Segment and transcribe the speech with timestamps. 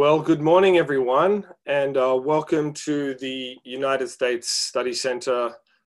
[0.00, 5.54] Well, good morning, everyone, and uh, welcome to the United States Study Center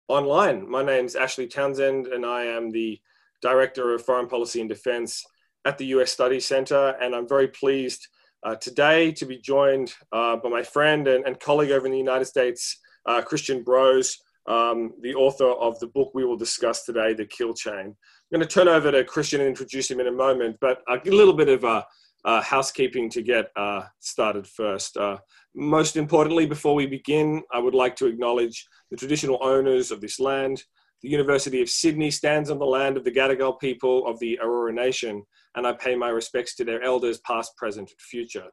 [0.09, 0.71] online.
[0.71, 3.01] My name is Ashley Townsend, and I am the
[3.41, 5.25] Director of Foreign Policy and Defense
[5.65, 6.95] at the US Study Center.
[7.01, 8.07] And I'm very pleased
[8.43, 11.97] uh, today to be joined uh, by my friend and, and, colleague over in the
[11.97, 17.15] United States, uh, Christian Brose, um, the author of the book we will discuss today,
[17.15, 17.87] The Kill Chain.
[17.87, 17.97] I'm
[18.31, 21.33] going to turn over to Christian and introduce him in a moment, but a little
[21.33, 21.87] bit of a
[22.25, 24.97] uh, housekeeping to get uh, started first.
[24.97, 25.19] Uh,
[25.55, 30.19] most importantly, before we begin, I would like to acknowledge the traditional owners of this
[30.19, 30.63] land.
[31.03, 34.73] The University of Sydney stands on the land of the Gadigal people of the Eora
[34.73, 35.23] Nation,
[35.55, 38.47] and I pay my respects to their elders, past, present, and future.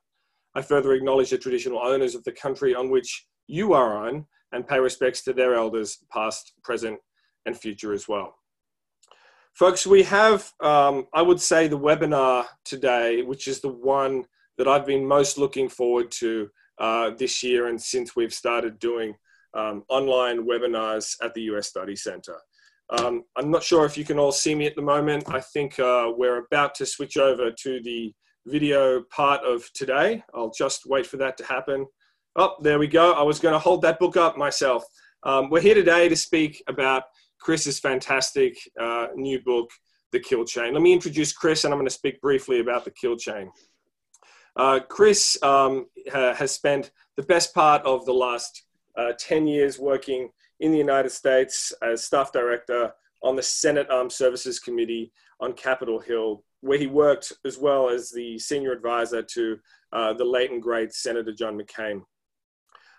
[0.53, 4.67] I further acknowledge the traditional owners of the country on which you are on, and
[4.67, 6.99] pay respects to their elders, past, present,
[7.45, 8.35] and future as well.
[9.53, 14.25] Folks, we have, um, I would say, the webinar today, which is the one
[14.57, 19.13] that I've been most looking forward to uh, this year and since we've started doing
[19.53, 22.37] um, online webinars at the US Study Center.
[22.89, 25.25] Um, I'm not sure if you can all see me at the moment.
[25.27, 28.13] I think uh, we're about to switch over to the
[28.47, 30.23] video part of today.
[30.33, 31.85] I'll just wait for that to happen.
[32.35, 33.13] Oh, there we go.
[33.13, 34.83] I was going to hold that book up myself.
[35.23, 37.03] Um, we're here today to speak about
[37.41, 39.71] Chris's fantastic uh, new book,
[40.11, 40.73] The Kill Chain.
[40.73, 43.51] Let me introduce Chris, and I'm going to speak briefly about The Kill Chain.
[44.55, 48.63] Uh, Chris um, ha- has spent the best part of the last
[48.97, 52.91] uh, 10 years working in the United States as staff director
[53.23, 58.11] on the Senate Armed Services Committee on Capitol Hill, where he worked as well as
[58.11, 59.57] the senior advisor to
[59.93, 62.01] uh, the late and great Senator John McCain.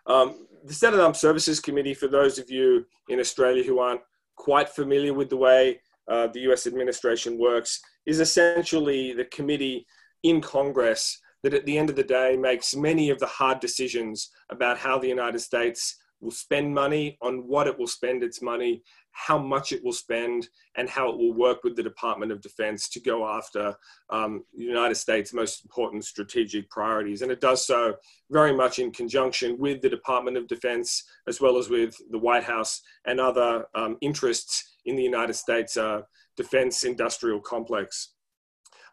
[0.06, 4.00] Um, the Senate Armed Services Committee, for those of you in Australia who aren't
[4.36, 9.86] quite familiar with the way uh, the US administration works, is essentially the committee
[10.22, 14.30] in Congress that at the end of the day makes many of the hard decisions
[14.50, 18.82] about how the United States will spend money, on what it will spend its money,
[19.12, 22.88] how much it will spend, and how it will work with the Department of Defense
[22.90, 23.74] to go after
[24.10, 27.22] um, the United States' most important strategic priorities.
[27.22, 27.94] And it does so
[28.30, 32.44] very much in conjunction with the Department of Defense, as well as with the White
[32.44, 36.02] House and other um, interests in the United States uh,
[36.36, 38.14] defense industrial complex.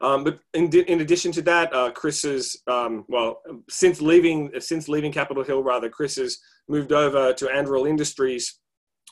[0.02, 4.88] Um, but in, in, addition to that, uh, Chris is um, well since leaving since
[4.88, 6.38] leaving Capitol Hill, rather, Chris has
[6.70, 8.60] moved over to Anduril Industries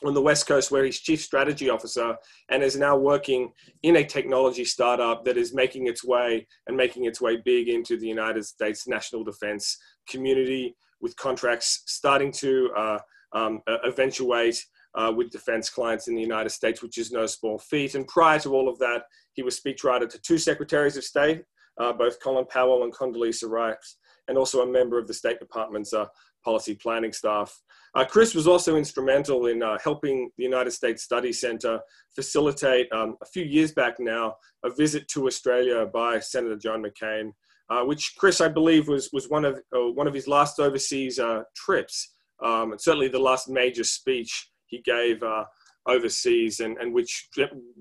[0.04, 2.16] on the West Coast, where he's chief strategy officer
[2.50, 3.50] and is now working
[3.82, 7.98] in a technology startup that is making its way and making its way big into
[7.98, 9.76] the United States national defense
[10.08, 12.98] community, with contracts starting to uh,
[13.32, 14.64] um, eventuate
[14.94, 17.94] uh, with defense clients in the United States, which is no small feat.
[17.94, 19.02] And prior to all of that,
[19.34, 21.42] he was speechwriter to two secretaries of state,
[21.80, 25.92] uh, both Colin Powell and Condoleezza Rice, and also a member of the State Department's
[25.92, 26.06] uh,
[26.48, 27.50] policy planning staff.
[27.94, 31.74] Uh, Chris was also instrumental in uh, helping the United States Study Center
[32.14, 34.24] facilitate, um, a few years back now,
[34.64, 37.26] a visit to Australia by Senator John McCain,
[37.72, 39.54] uh, which Chris, I believe, was, was one, of,
[40.00, 41.20] one of his last overseas
[41.54, 41.96] trips,
[42.42, 44.32] um, and certainly the last major speech
[44.72, 45.44] he gave uh,
[45.86, 47.28] overseas, and, and which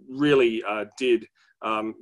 [0.09, 1.25] really uh, did
[1.63, 1.95] um,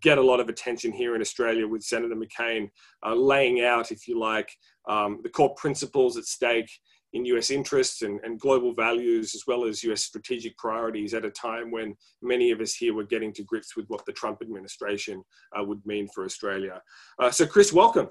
[0.00, 2.68] get a lot of attention here in Australia with Senator McCain
[3.06, 4.50] uh, laying out, if you like,
[4.88, 6.70] um, the core principles at stake
[7.14, 11.30] in US interests and, and, global values, as well as US strategic priorities at a
[11.30, 15.22] time when many of us here were getting to grips with what the Trump administration
[15.58, 16.80] uh, would mean for Australia.
[17.18, 18.08] Uh, so, Chris, welcome.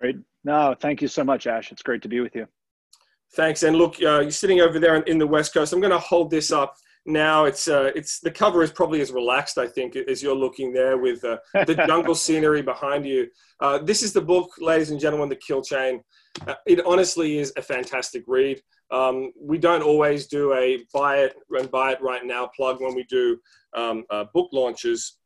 [0.00, 0.16] Great.
[0.44, 1.72] No, thank you so much, Ash.
[1.72, 2.46] It's great to be with you.
[3.34, 3.62] Thanks.
[3.62, 5.72] And look, uh, you're sitting over there in the West Coast.
[5.72, 6.74] I'm going to hold this up
[7.06, 7.44] now.
[7.44, 10.98] It's uh, it's the cover is probably as relaxed, I think, as you're looking there
[10.98, 13.28] with uh, the jungle scenery behind you.
[13.60, 16.02] Uh, this is the book, ladies and gentlemen, The Kill Chain.
[16.46, 18.60] Uh, it honestly is a fantastic read.
[18.90, 22.94] Um, we don't always do a buy it and buy it right now plug when
[22.94, 23.38] we do
[23.74, 25.18] um, uh, book launches,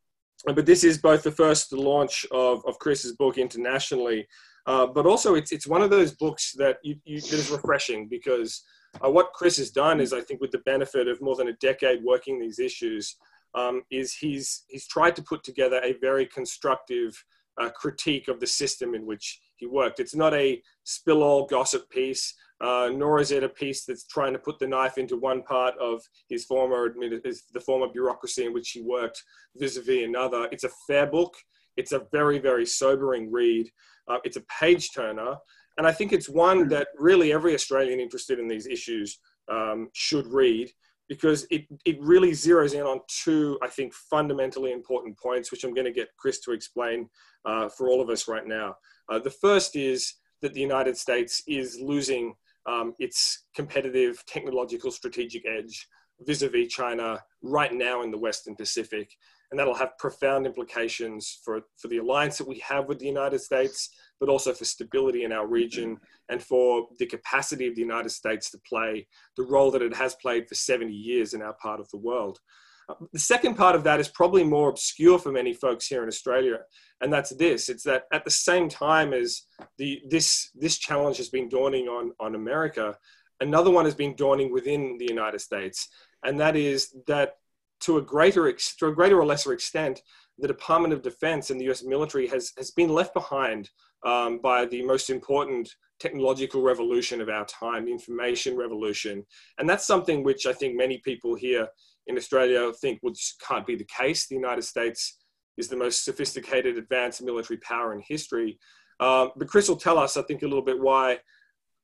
[0.45, 4.27] but this is both the first launch of, of Chris's book internationally.
[4.67, 8.07] Uh, but also, it's it's one of those books that you, you that is refreshing
[8.07, 8.63] because
[9.03, 11.53] uh, what Chris has done is, I think, with the benefit of more than a
[11.53, 13.15] decade working these issues,
[13.53, 17.23] um, is he's he's tried to put together a very constructive
[17.59, 19.99] uh, critique of the system in which he worked.
[19.99, 24.33] It's not a spill all gossip piece, uh, nor is it a piece that's trying
[24.33, 28.71] to put the knife into one part of his former the former bureaucracy in which
[28.71, 29.23] he worked
[29.55, 30.49] vis-a-vis another.
[30.51, 31.35] It's a fair book.
[31.77, 33.69] It's a very very sobering read.
[34.07, 35.37] Uh, it's a page turner.
[35.77, 39.19] And I think it's one that really every Australian interested in these issues
[39.49, 40.71] um, should read.
[41.07, 45.73] because it, it really zeroes in on two, I think, fundamentally important points, which I'm
[45.73, 47.09] going to get Chris to explain
[47.45, 48.75] uh, for all of us right now.
[49.09, 52.33] Uh, the first is that the United States is losing
[52.67, 55.87] um, its competitive technological strategic edge
[56.21, 59.11] vis-a-vis China right now in the Western Pacific.
[59.51, 63.39] And that'll have profound implications for, for the alliance that we have with the United
[63.39, 63.89] States,
[64.19, 65.97] but also for stability in our region
[66.29, 69.07] and for the capacity of the United States to play
[69.37, 72.39] the role that it has played for 70 years in our part of the world.
[72.87, 76.07] Uh, the second part of that is probably more obscure for many folks here in
[76.07, 76.59] Australia,
[77.01, 79.41] and that's this: it's that at the same time as
[79.77, 82.95] the this this challenge has been dawning on on America,
[83.39, 85.89] another one has been dawning within the United States,
[86.23, 87.37] and that is that
[87.81, 90.01] to a greater to a greater or lesser extent,
[90.37, 91.83] the Department of Defense and the U.S.
[91.83, 93.69] military has has been left behind
[94.05, 95.69] um, by the most important
[95.99, 99.25] technological revolution of our time, the information revolution,
[99.57, 101.67] and that's something which I think many people here
[102.07, 104.27] in Australia think this can't be the case.
[104.27, 105.17] The United States
[105.57, 108.59] is the most sophisticated, advanced military power in history.
[108.99, 111.19] Um, but Chris will tell us, I think, a little bit why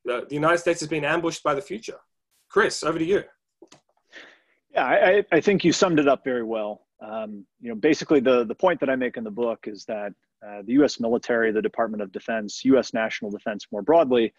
[0.06, 1.97] the, the United States has been ambushed by the future.
[2.50, 3.23] Chris, over to you.
[4.73, 6.85] Yeah, I, I think you summed it up very well.
[7.01, 10.13] Um, you know, basically, the the point that I make in the book is that
[10.45, 11.00] uh, the U.S.
[11.00, 12.94] military, the Department of Defense, U.S.
[12.94, 14.33] national defense more broadly,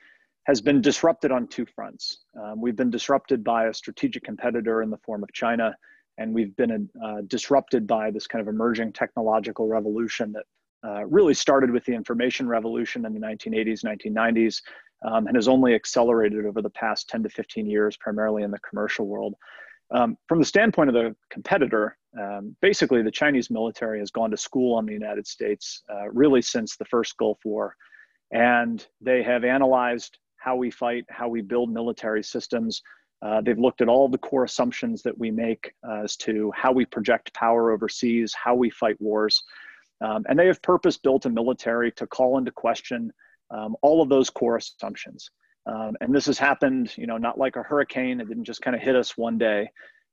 [0.45, 2.19] has been disrupted on two fronts.
[2.41, 5.75] Um, we've been disrupted by a strategic competitor in the form of China,
[6.19, 10.45] and we've been uh, disrupted by this kind of emerging technological revolution that
[10.85, 14.61] uh, really started with the information revolution in the 1980s, 1990s,
[15.05, 18.59] um, and has only accelerated over the past 10 to 15 years, primarily in the
[18.59, 19.35] commercial world.
[19.95, 24.37] Um, from the standpoint of the competitor, um, basically the Chinese military has gone to
[24.37, 27.77] school on the United States uh, really since the first Gulf War.
[28.31, 32.83] And they have analyzed how we fight, how we build military systems.
[33.21, 36.73] Uh, they've looked at all the core assumptions that we make uh, as to how
[36.73, 39.43] we project power overseas, how we fight wars.
[40.01, 43.13] Um, and they have purpose built a military to call into question
[43.51, 45.31] um, all of those core assumptions.
[45.67, 48.21] Um, and this has happened, you know, not like a hurricane.
[48.21, 49.71] It didn't just kind of hit us one day.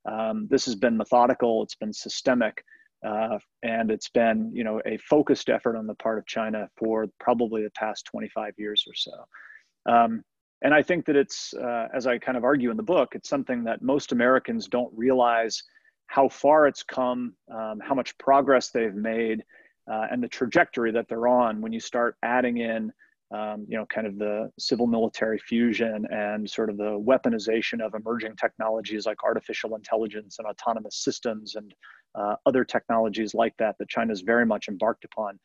[0.10, 1.64] Um, this has been methodical.
[1.64, 2.64] It's been systemic.
[3.06, 7.08] Uh, and it's been, you know, a focused effort on the part of China for
[7.20, 9.92] probably the past 25 years or so.
[9.92, 10.24] Um,
[10.62, 13.30] and I think that it's, uh, as I kind of argue in the book, it's
[13.30, 15.64] something that most Americans don't realize
[16.08, 19.44] how far it's come, um, how much progress they've made,
[19.90, 22.92] uh, and the trajectory that they're on when you start adding in,
[23.32, 27.94] um, you know, kind of the civil military fusion and sort of the weaponization of
[27.94, 31.74] emerging technologies like artificial intelligence and autonomous systems and
[32.16, 35.40] uh, other technologies like that that China's very much embarked upon.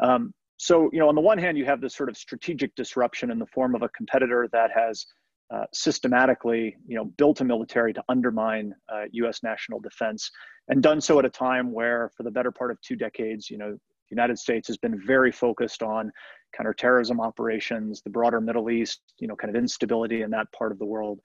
[0.00, 3.30] Um, so, you know, on the one hand, you have this sort of strategic disruption
[3.30, 5.06] in the form of a competitor that has
[5.50, 9.42] uh, systematically, you know, built a military to undermine uh, U.S.
[9.42, 10.30] national defense,
[10.68, 13.58] and done so at a time where, for the better part of two decades, you
[13.58, 13.76] know,
[14.10, 16.12] the United States has been very focused on
[16.56, 20.78] counterterrorism operations, the broader Middle East, you know, kind of instability in that part of
[20.78, 21.20] the world.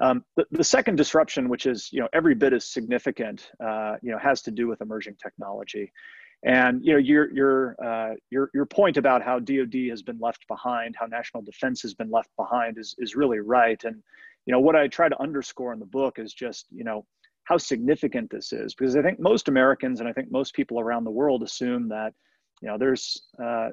[0.00, 4.12] Um, the, the, second disruption, which is you know every bit as significant, uh, you
[4.12, 5.92] know, has to do with emerging technology.
[6.44, 10.46] And you know your your uh, your your point about how DoD has been left
[10.46, 13.82] behind, how national defense has been left behind, is is really right.
[13.82, 13.96] And
[14.46, 17.04] you know what I try to underscore in the book is just you know
[17.48, 21.04] how significant this is because I think most Americans and I think most people around
[21.04, 22.12] the world assume that
[22.60, 23.68] you know there's uh,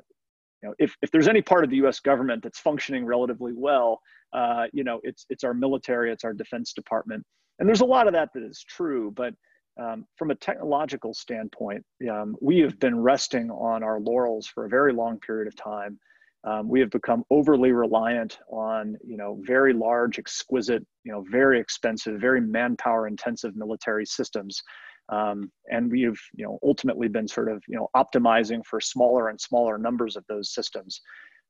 [0.63, 1.99] you know if if there's any part of the U.S.
[1.99, 3.99] government that's functioning relatively well,
[4.31, 7.25] uh, you know it's it's our military, it's our Defense Department,
[7.59, 9.33] and there's a lot of that that is true, but
[9.77, 14.69] um, from a technological standpoint, um, we have been resting on our laurels for a
[14.69, 15.99] very long period of time.
[16.45, 21.59] Um, we have become overly reliant on, you know, very large, exquisite, you know, very
[21.59, 24.61] expensive, very manpower-intensive military systems,
[25.09, 29.39] um, and we've, you know, ultimately been sort of, you know, optimizing for smaller and
[29.39, 31.01] smaller numbers of those systems.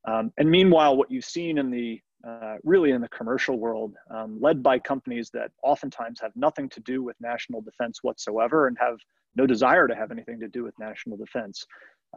[0.08, 4.40] Um, and meanwhile, what you've seen in the uh, really in the commercial world, um,
[4.42, 8.98] led by companies that oftentimes have nothing to do with national defense whatsoever and have
[9.36, 11.64] no desire to have anything to do with national defense,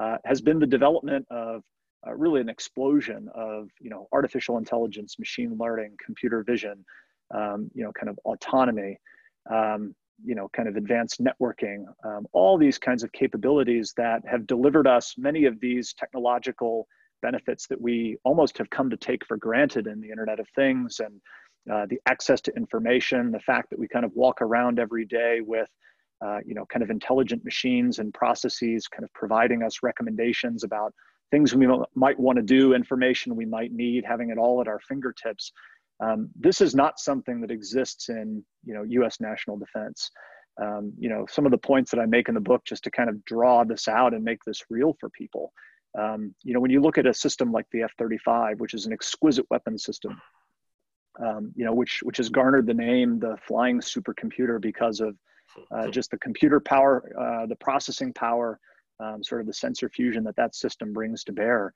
[0.01, 1.63] uh, has been the development of
[2.07, 6.85] uh, really an explosion of you know artificial intelligence, machine learning, computer vision,
[7.35, 8.99] um, you know kind of autonomy,
[9.51, 14.47] um, you know kind of advanced networking, um, all these kinds of capabilities that have
[14.47, 16.87] delivered us many of these technological
[17.21, 21.01] benefits that we almost have come to take for granted in the Internet of Things
[21.01, 21.21] and
[21.73, 25.41] uh, the access to information, the fact that we kind of walk around every day
[25.45, 25.69] with,
[26.25, 30.95] uh, you know, kind of intelligent machines and processes kind of providing us recommendations about
[31.31, 34.81] things we might want to do, information we might need, having it all at our
[34.81, 35.53] fingertips.
[36.01, 39.21] Um, this is not something that exists in you know U.S.
[39.21, 40.11] national defense.
[40.61, 42.91] Um, you know some of the points that I make in the book just to
[42.91, 45.53] kind of draw this out and make this real for people.
[45.99, 48.93] Um, you know when you look at a system like the F-35, which is an
[48.93, 50.21] exquisite weapon system,
[51.25, 55.17] um, you know which which has garnered the name the flying supercomputer because of
[55.73, 58.61] uh, just the computer power, uh, the processing power,
[59.01, 61.73] um, sort of the sensor fusion that that system brings to bear.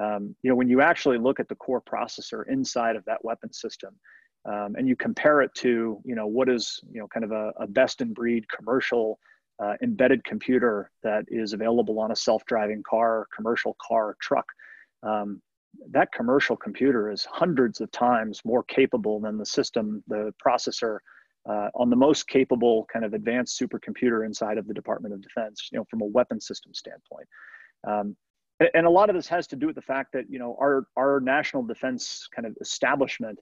[0.00, 3.52] Um, you know, when you actually look at the core processor inside of that weapon
[3.52, 3.94] system,
[4.44, 7.52] um, and you compare it to, you know, what is, you know, kind of a,
[7.58, 9.18] a best in breed commercial
[9.58, 14.46] uh, embedded computer that is available on a self-driving car, commercial car, truck.
[15.02, 15.40] Um,
[15.90, 20.98] that commercial computer is hundreds of times more capable than the system, the processor
[21.48, 25.68] uh, on the most capable kind of advanced supercomputer inside of the Department of Defense,
[25.70, 27.28] you know, from a weapon system standpoint.
[27.86, 28.16] Um,
[28.58, 30.56] and, and, a lot of this has to do with the fact that, you know,
[30.60, 33.38] our, our national defense kind of establishment,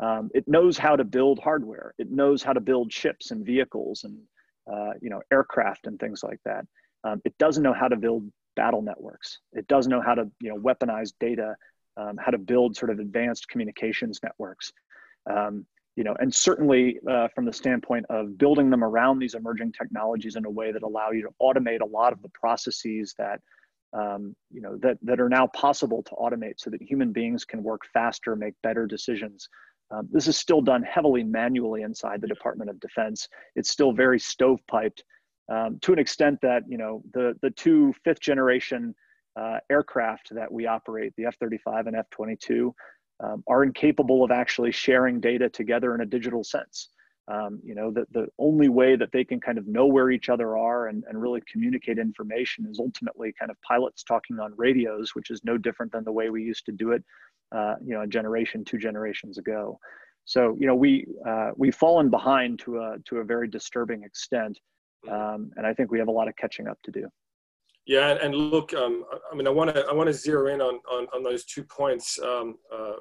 [0.00, 1.94] um, it knows how to build hardware.
[1.98, 4.18] It knows how to build ships and vehicles and,
[4.70, 6.66] uh, you know, aircraft and things like that.
[7.04, 9.38] Um, it doesn't know how to build battle networks.
[9.52, 11.54] It doesn't know how to, you know, weaponize data,
[11.96, 14.72] um, how to build sort of advanced communications networks.
[15.30, 19.72] Um, you know, and certainly uh, from the standpoint of building them around these emerging
[19.72, 23.40] technologies in a way that allow you to automate a lot of the processes that,
[23.92, 27.62] um, you know, that, that are now possible to automate so that human beings can
[27.62, 29.48] work faster, make better decisions.
[29.90, 33.28] Um, this is still done heavily manually inside the Department of Defense.
[33.54, 35.02] It's still very stovepiped
[35.52, 38.94] um, to an extent that, you know, the, the two fifth generation
[39.36, 42.72] uh, aircraft that we operate, the F-35 and F-22,
[43.20, 46.88] um, are incapable of actually sharing data together in a digital sense.
[47.26, 50.28] Um, you know, the, the only way that they can kind of know where each
[50.28, 55.14] other are and, and really communicate information is ultimately kind of pilots talking on radios,
[55.14, 57.02] which is no different than the way we used to do it,
[57.52, 59.78] uh, you know, a generation, two generations ago.
[60.26, 64.58] So, you know, we, uh, we've fallen behind to a, to a very disturbing extent.
[65.10, 67.08] Um, and I think we have a lot of catching up to do.
[67.86, 70.80] Yeah, and look, um, I mean, I want to I want to zero in on,
[70.90, 72.94] on, on those two points um, uh,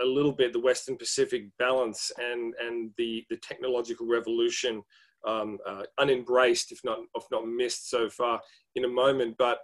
[0.00, 4.82] a little bit: the Western Pacific balance and and the the technological revolution,
[5.26, 8.40] um, uh, unembraced if not if not missed so far.
[8.76, 9.58] In a moment, but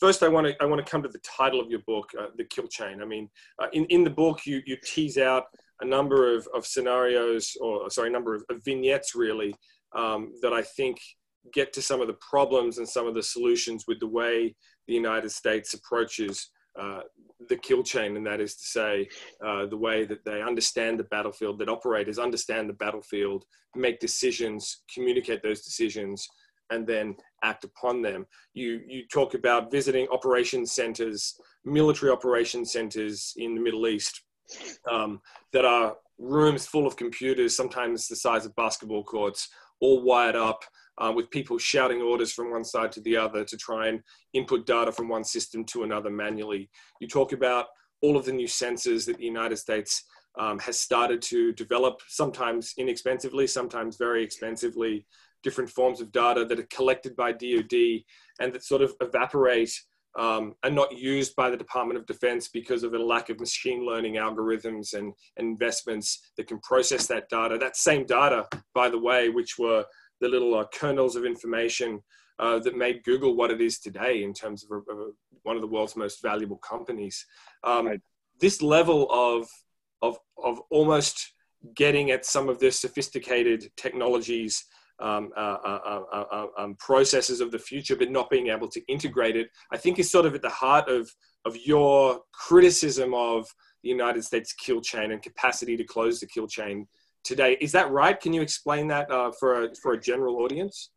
[0.00, 2.26] first, I want to I want to come to the title of your book, uh,
[2.36, 3.28] "The Kill Chain." I mean,
[3.62, 5.44] uh, in in the book, you you tease out
[5.82, 9.54] a number of, of scenarios, or sorry, a number of, of vignettes, really,
[9.94, 10.98] um, that I think
[11.52, 14.54] get to some of the problems and some of the solutions with the way
[14.86, 17.00] the United States approaches uh,
[17.48, 19.08] the kill chain, and that is to say,
[19.44, 24.82] uh, the way that they understand the battlefield, that operators understand the battlefield, make decisions,
[24.92, 26.26] communicate those decisions,
[26.70, 28.26] and then act upon them.
[28.54, 34.22] You you talk about visiting operation centers, military operation centers in the Middle East,
[34.90, 35.20] um,
[35.52, 39.48] that are rooms full of computers, sometimes the size of basketball courts,
[39.80, 40.64] all wired up
[40.98, 44.00] uh, with people shouting orders from one side to the other to try and
[44.32, 46.70] input data from one system to another manually.
[47.00, 47.66] You talk about
[48.02, 50.04] all of the new sensors that the United States
[50.38, 55.06] um, has started to develop, sometimes inexpensively, sometimes very expensively,
[55.42, 58.02] different forms of data that are collected by DoD
[58.40, 59.72] and that sort of evaporate
[60.18, 63.84] um, and not used by the Department of Defense because of a lack of machine
[63.84, 67.58] learning algorithms and, and investments that can process that data.
[67.58, 69.84] That same data, by the way, which were
[70.20, 72.00] the little uh, kernels of information
[72.38, 75.10] uh, that made Google what it is today in terms of, a, of a,
[75.42, 77.24] one of the world's most valuable companies.
[77.64, 78.00] Um, right.
[78.40, 79.48] This level of,
[80.02, 81.32] of, of almost
[81.74, 84.64] getting at some of the sophisticated technologies,
[85.00, 88.80] um, uh, uh, uh, uh, um, processes of the future, but not being able to
[88.86, 91.10] integrate it, I think is sort of at the heart of,
[91.44, 93.46] of your criticism of
[93.82, 96.86] the United States kill chain and capacity to close the kill chain
[97.26, 97.58] today.
[97.60, 98.18] Is that right?
[98.18, 100.90] Can you explain that uh, for a, for a general audience?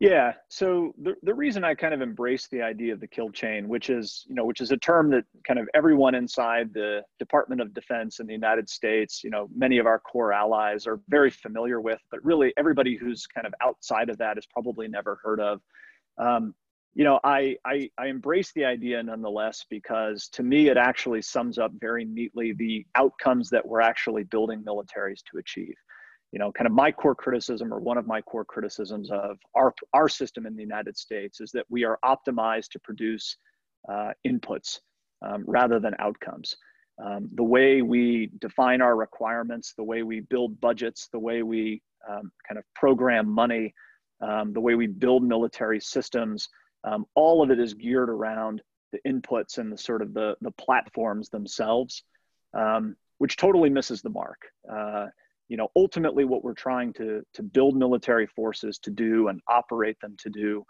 [0.00, 0.32] Yeah.
[0.48, 3.90] So the, the reason I kind of embrace the idea of the kill chain, which
[3.90, 7.74] is, you know, which is a term that kind of everyone inside the Department of
[7.74, 11.80] Defense in the United States, you know, many of our core allies are very familiar
[11.80, 15.60] with, but really everybody who's kind of outside of that has probably never heard of.
[16.16, 16.54] Um,
[16.94, 21.58] you know, I, I, I embrace the idea nonetheless because to me it actually sums
[21.58, 25.74] up very neatly the outcomes that we're actually building militaries to achieve.
[26.32, 29.72] You know, kind of my core criticism or one of my core criticisms of our
[29.94, 33.36] our system in the United States is that we are optimized to produce
[33.90, 34.80] uh, inputs
[35.22, 36.54] um, rather than outcomes.
[37.02, 41.80] Um, the way we define our requirements, the way we build budgets, the way we
[42.10, 43.72] um, kind of program money,
[44.20, 46.48] um, the way we build military systems
[46.84, 50.50] um, all of it is geared around the inputs and the sort of the, the
[50.52, 52.02] platforms themselves.
[52.54, 54.46] Um, which totally misses the mark.
[54.70, 55.06] Uh,
[55.48, 59.98] you know, ultimately, what we're trying to to build military forces to do and operate
[60.00, 60.64] them to do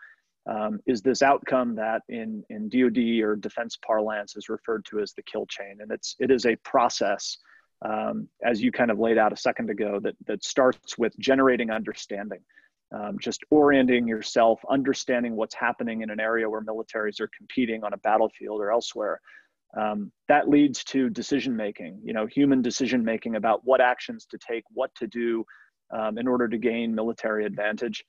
[0.46, 5.12] um, is this outcome that in in DoD or defense parlance is referred to as
[5.12, 7.38] the kill chain, and it's it is a process.
[7.80, 11.70] Um, as you kind of laid out a second ago, that that starts with generating
[11.70, 12.40] understanding,
[12.92, 17.92] um, just orienting yourself, understanding what's happening in an area where militaries are competing on
[17.92, 19.20] a battlefield or elsewhere,
[19.76, 24.38] um, that leads to decision making you know human decision making about what actions to
[24.38, 25.44] take what to do
[25.94, 28.02] um, in order to gain military advantage.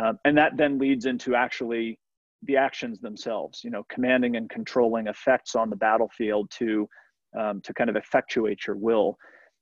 [0.00, 1.98] Um, and that then leads into actually
[2.44, 6.88] the actions themselves you know commanding and controlling effects on the battlefield to
[7.38, 9.16] um, to kind of effectuate your will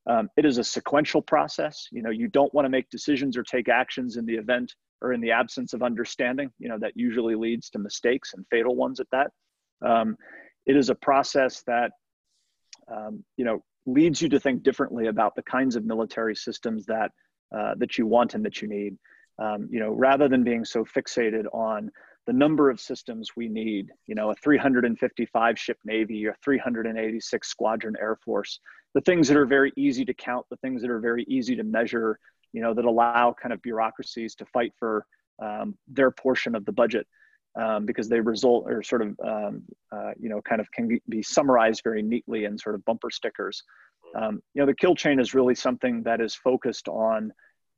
[0.09, 1.87] um, it is a sequential process.
[1.93, 5.13] You know you don't want to make decisions or take actions in the event or
[5.13, 6.51] in the absence of understanding.
[6.59, 9.31] You know that usually leads to mistakes and fatal ones at that.
[9.85, 10.17] Um,
[10.67, 11.93] it is a process that
[12.93, 17.11] um, you know leads you to think differently about the kinds of military systems that
[17.57, 18.97] uh, that you want and that you need.
[19.39, 21.91] Um, you know, rather than being so fixated on
[22.29, 27.97] the number of systems we need, you know, a 355 ship Navy or 386 squadron
[27.99, 28.61] Air Force,
[28.93, 31.65] the things that are very easy to count, the things that are very easy to
[31.65, 32.19] measure,
[32.53, 35.07] you know, that allow kind of bureaucracies to fight for
[35.43, 37.07] um, their portion of the budget
[37.59, 41.23] um, because they result or sort of um, uh, you know kind of can be
[41.23, 43.63] summarized very neatly in sort of bumper stickers.
[44.15, 47.33] Um, you know, the kill chain is really something that is focused on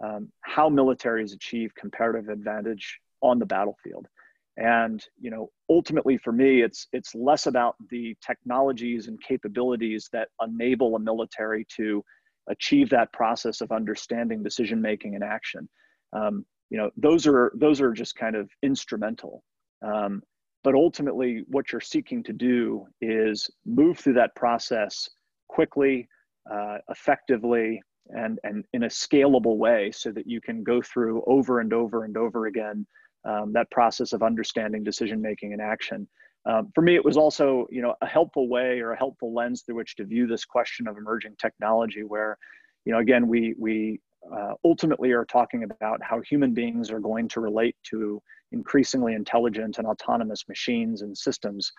[0.05, 4.09] um, how militaries achieve comparative advantage on the battlefield.
[4.57, 10.29] And you know, ultimately for me, it's it's less about the technologies and capabilities that
[10.43, 12.05] enable a military to
[12.49, 15.69] achieve that process of understanding decision making and action.
[16.13, 19.43] Um, you know, those are those are just kind of instrumental.
[19.83, 20.23] Um,
[20.63, 25.09] but ultimately, what you're seeking to do is move through that process
[25.49, 26.07] quickly,
[26.53, 27.81] uh, effectively,
[28.11, 32.05] and, and in a scalable way so that you can go through over and over
[32.05, 32.87] and over again
[33.25, 36.09] um, that process of understanding decision making and action.
[36.47, 39.63] Um, for me, it was also you know a helpful way or a helpful lens
[39.63, 42.39] through which to view this question of emerging technology, where
[42.85, 44.01] you know again we we
[44.35, 49.79] uh, ultimately are talking about how human beings are going to relate to increasingly intelligent
[49.79, 51.73] and autonomous machines and systems.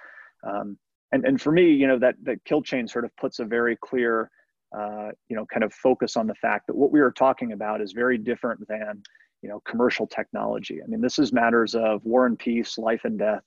[0.47, 0.77] Um,
[1.12, 3.77] and, and for me, you know, that, that kill chain sort of puts a very
[3.82, 4.30] clear,
[4.75, 7.82] uh, you know, kind of focus on the fact that what we are talking about
[7.82, 9.04] is very different than,
[9.41, 10.82] you know, commercial technology.
[10.84, 13.43] I mean, this is matters of war and peace, life and death.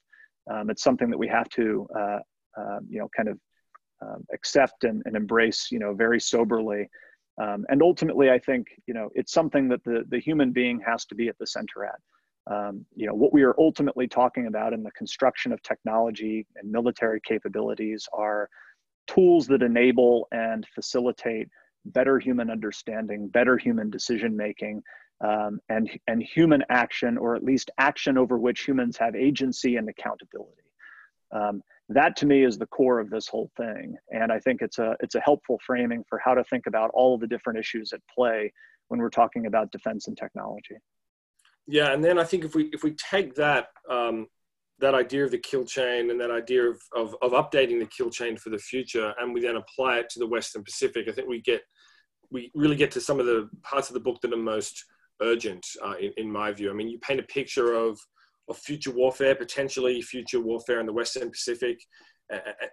[0.51, 2.19] Um, it's something that we have to, uh,
[2.59, 3.39] uh, you know, kind of
[4.03, 6.89] um, accept and, and embrace, you know, very soberly.
[7.41, 11.05] Um, and ultimately, I think, you know, it's something that the, the human being has
[11.07, 11.99] to be at the center at
[12.51, 16.71] um, you know, what we are ultimately talking about in the construction of technology and
[16.71, 18.49] military capabilities are
[19.07, 21.49] tools that enable and facilitate
[21.87, 24.83] better human understanding, better human decision making,
[25.23, 29.89] um, and, and human action, or at least action over which humans have agency and
[29.89, 30.63] accountability.
[31.33, 33.97] Um, that to me is the core of this whole thing.
[34.11, 37.15] And I think it's a, it's a helpful framing for how to think about all
[37.15, 38.53] of the different issues at play
[38.89, 40.77] when we're talking about defense and technology.
[41.67, 44.27] Yeah, and then I think if we if we take that um,
[44.81, 48.11] that idea of the kill chain and that idea of, of, of updating the kill
[48.11, 51.29] chain for the future, and we then apply it to the Western Pacific, I think
[51.29, 51.63] we get
[52.31, 54.85] we really get to some of the parts of the book that are most
[55.25, 56.71] urgent, uh, in, in my view.
[56.71, 57.99] I mean, you paint a picture of
[58.51, 61.79] of future warfare, potentially future warfare in the Western Pacific,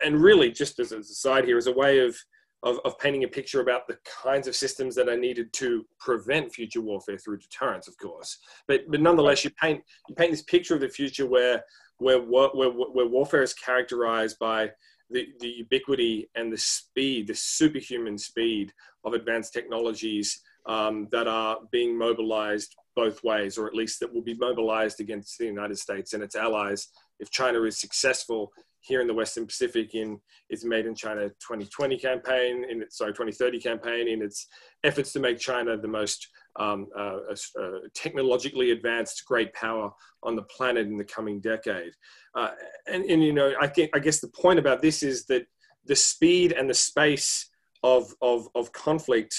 [0.04, 2.16] and really, just as a side here, as a way of
[2.64, 6.54] of, of painting a picture about the kinds of systems that are needed to prevent
[6.54, 8.38] future warfare through deterrence, of course.
[8.68, 11.64] But but nonetheless, you paint you paint this picture of the future where
[11.98, 14.72] where where, where warfare is characterized by
[15.10, 18.72] the, the ubiquity and the speed, the superhuman speed
[19.04, 24.22] of advanced technologies um, that are being mobilized both ways, or at least that will
[24.22, 29.08] be mobilized against the United States and its allies if China is successful here in
[29.08, 30.20] the Western Pacific in
[30.50, 34.48] its Made in China 2020 campaign, in its sorry 2030 campaign, in its
[34.84, 36.28] efforts to make China the most
[36.60, 37.20] um, uh,
[37.60, 39.92] uh, technologically advanced great power
[40.24, 41.94] on the planet in the coming decade.
[42.36, 42.50] Uh,
[42.88, 45.46] and, and you know, I think I guess the point about this is that
[45.86, 47.50] the speed and the space
[47.84, 49.36] of of, of conflict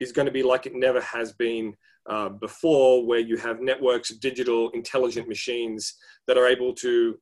[0.00, 1.74] is going to be like it never has been
[2.08, 5.94] uh, before, where you have networks of digital intelligent machines
[6.26, 7.18] that are able to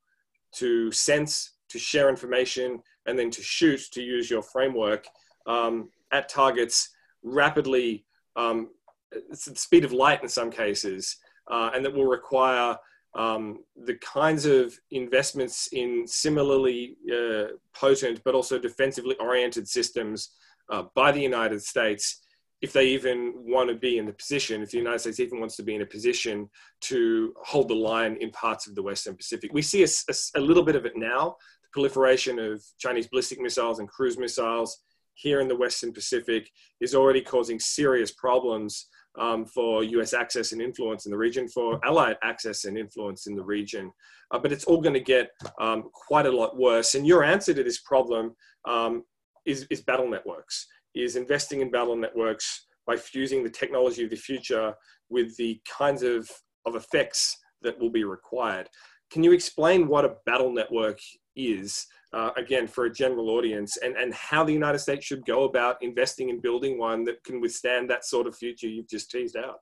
[0.57, 5.07] to sense to share information, and then to shoot to use your framework
[5.47, 6.91] um, at targets
[7.23, 8.05] rapidly,
[8.37, 8.69] um,
[9.13, 11.17] it's the speed of light in some cases,
[11.51, 12.77] uh, and that will require
[13.15, 20.31] um, the kinds of investments in similarly uh, potent but also defensively oriented systems
[20.71, 22.24] uh, by the United States
[22.65, 25.55] if they even want to be in the position, if the United States even wants
[25.55, 26.49] to be in a position
[26.81, 29.51] to hold the line in parts of the Western Pacific.
[29.53, 33.39] We see a, a, a little bit of it now, the proliferation of Chinese ballistic
[33.39, 34.79] missiles and cruise missiles
[35.13, 36.51] here in the Western Pacific
[36.81, 38.89] is already causing serious problems
[39.21, 43.37] um, for US access and influence in the region, for Allied access and influence in
[43.37, 43.93] the region.
[44.31, 45.29] Uh, but it's all going to get
[45.61, 46.95] um, quite a lot worse.
[46.95, 48.35] And your answer to this problem
[48.67, 49.05] um,
[49.45, 54.17] is, is battle networks is investing in battle networks by fusing the technology of the
[54.17, 54.75] future
[55.09, 56.29] with the kinds of,
[56.67, 58.69] of effects that will be required.
[59.11, 60.99] Can you explain what a battle network
[61.37, 65.45] is, uh, again, for a general audience, and, and how the United States should go
[65.45, 69.37] about investing in building one that can withstand that sort of future you've just teased
[69.37, 69.61] out?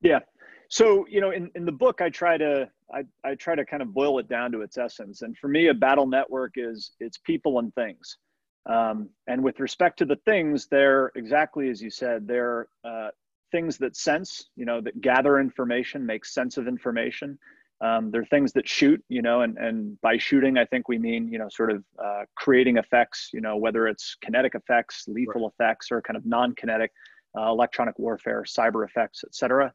[0.00, 0.20] Yeah.
[0.68, 3.82] So, you know, in, in the book, I try to I, I try to kind
[3.82, 5.22] of boil it down to its essence.
[5.22, 8.18] And for me, a battle network is it's people and things.
[8.66, 13.08] Um, and with respect to the things, they're exactly as you said, they're uh,
[13.50, 17.38] things that sense, you know, that gather information, make sense of information.
[17.80, 21.28] Um, they're things that shoot, you know, and, and by shooting, I think we mean,
[21.32, 25.50] you know, sort of uh, creating effects, you know, whether it's kinetic effects, lethal right.
[25.52, 26.92] effects, or kind of non-kinetic
[27.36, 29.72] uh, electronic warfare, cyber effects, et cetera.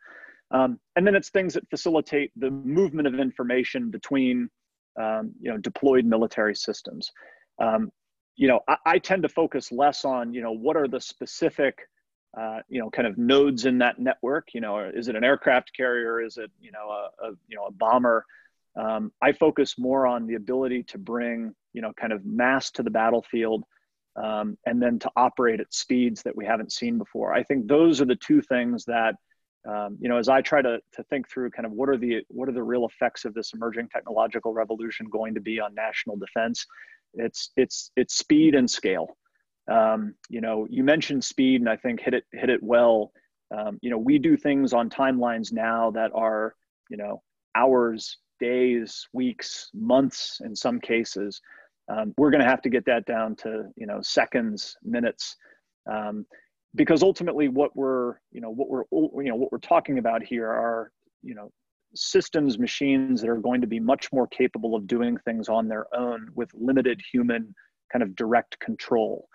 [0.52, 4.50] Um, and then it's things that facilitate the movement of information between,
[4.98, 7.12] um, you know, deployed military systems.
[8.38, 11.80] You know, I, I, tend to focus less on, you know, what are the specific,
[12.40, 14.54] uh, you know, kind of nodes in that network.
[14.54, 16.22] You know, is it an aircraft carrier?
[16.22, 18.26] Is it, you know, a, a you know a bomber?
[18.78, 22.84] Um, I focus more on the ability to bring, you know, kind of mass to
[22.84, 23.64] the battlefield,
[24.16, 27.34] um, and then to operate at speeds that we haven't seen before.
[27.34, 29.16] I think those are the two things that,
[29.68, 32.22] um, you know, as I try to to think through, kind of what are the
[32.28, 36.18] what are the real effects of this emerging technological revolution going to be on national
[36.18, 36.68] defense?
[37.14, 39.18] It's it's it's speed and scale.
[39.70, 43.12] Um, you know, you mentioned speed, and I think hit it hit it well.
[43.56, 46.56] Um, you know, we do things on timelines now that are
[46.90, 47.22] you know
[47.56, 51.42] hours, days, weeks, months in some cases.
[51.90, 55.36] Um, we're going to have to get that down to you know seconds, minutes,
[55.92, 56.26] um,
[56.76, 58.84] because ultimately what we're you know what we're
[59.24, 60.92] you know what we're talking about here are
[61.24, 61.52] you know
[61.96, 65.88] systems, machines that are going to be much more capable of doing things on their
[65.96, 67.54] own with limited human
[67.92, 69.28] kind of direct control.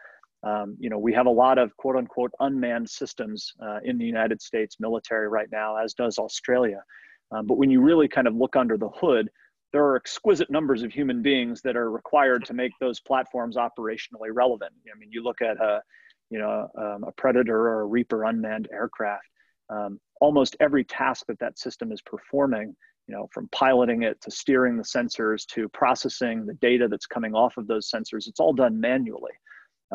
[0.45, 4.05] Um, you know, we have a lot of quote unquote unmanned systems uh, in the
[4.05, 6.83] United States military right now, as does Australia.
[7.31, 9.31] Um, but when you really kind of look under the hood,
[9.73, 14.29] there are exquisite numbers of human beings that are required to make those platforms operationally
[14.33, 14.73] relevant.
[14.95, 15.81] I mean, you look at a,
[16.29, 19.25] you know, um, a Predator or a Reaper unmanned aircraft.
[19.73, 22.77] Um, almost every task that that system is performing
[23.09, 27.35] you know from piloting it to steering the sensors to processing the data that's coming
[27.35, 29.33] off of those sensors it's all done manually.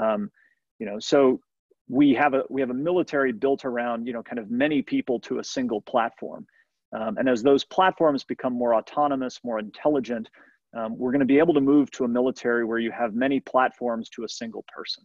[0.01, 0.29] Um,
[0.79, 1.39] you know so
[1.89, 5.19] we have a we have a military built around you know kind of many people
[5.21, 6.45] to a single platform.
[6.97, 10.29] Um, and as those platforms become more autonomous more intelligent
[10.77, 13.39] um, we're going to be able to move to a military where you have many
[13.41, 15.03] platforms to a single person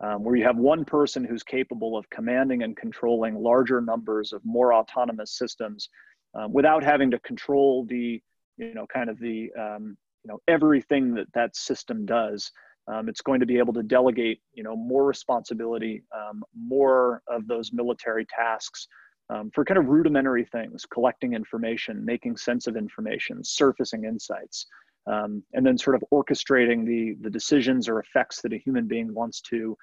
[0.00, 4.44] um, where you have one person who's capable of commanding and controlling larger numbers of
[4.44, 5.88] more autonomous systems
[6.34, 8.20] um, without having to control the,
[8.58, 12.50] you know, kind of the, um, you know, everything that that system does.
[12.88, 17.48] Um, it's going to be able to delegate, you know, more responsibility, um, more of
[17.48, 18.86] those military tasks
[19.28, 24.66] um, for kind of rudimentary things, collecting information, making sense of information, surfacing insights.
[25.06, 29.14] Um, and then sort of orchestrating the the decisions or effects that a human being
[29.14, 29.76] wants to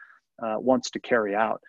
[0.43, 1.61] uh, wants to carry out.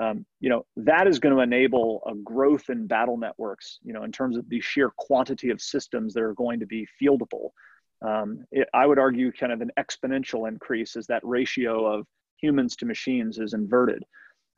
[0.00, 3.78] Um, you know that is going to enable a growth in battle networks.
[3.82, 6.86] You know, in terms of the sheer quantity of systems that are going to be
[7.00, 7.50] fieldable.
[8.02, 12.74] Um, it, I would argue kind of an exponential increase as that ratio of humans
[12.76, 14.02] to machines is inverted.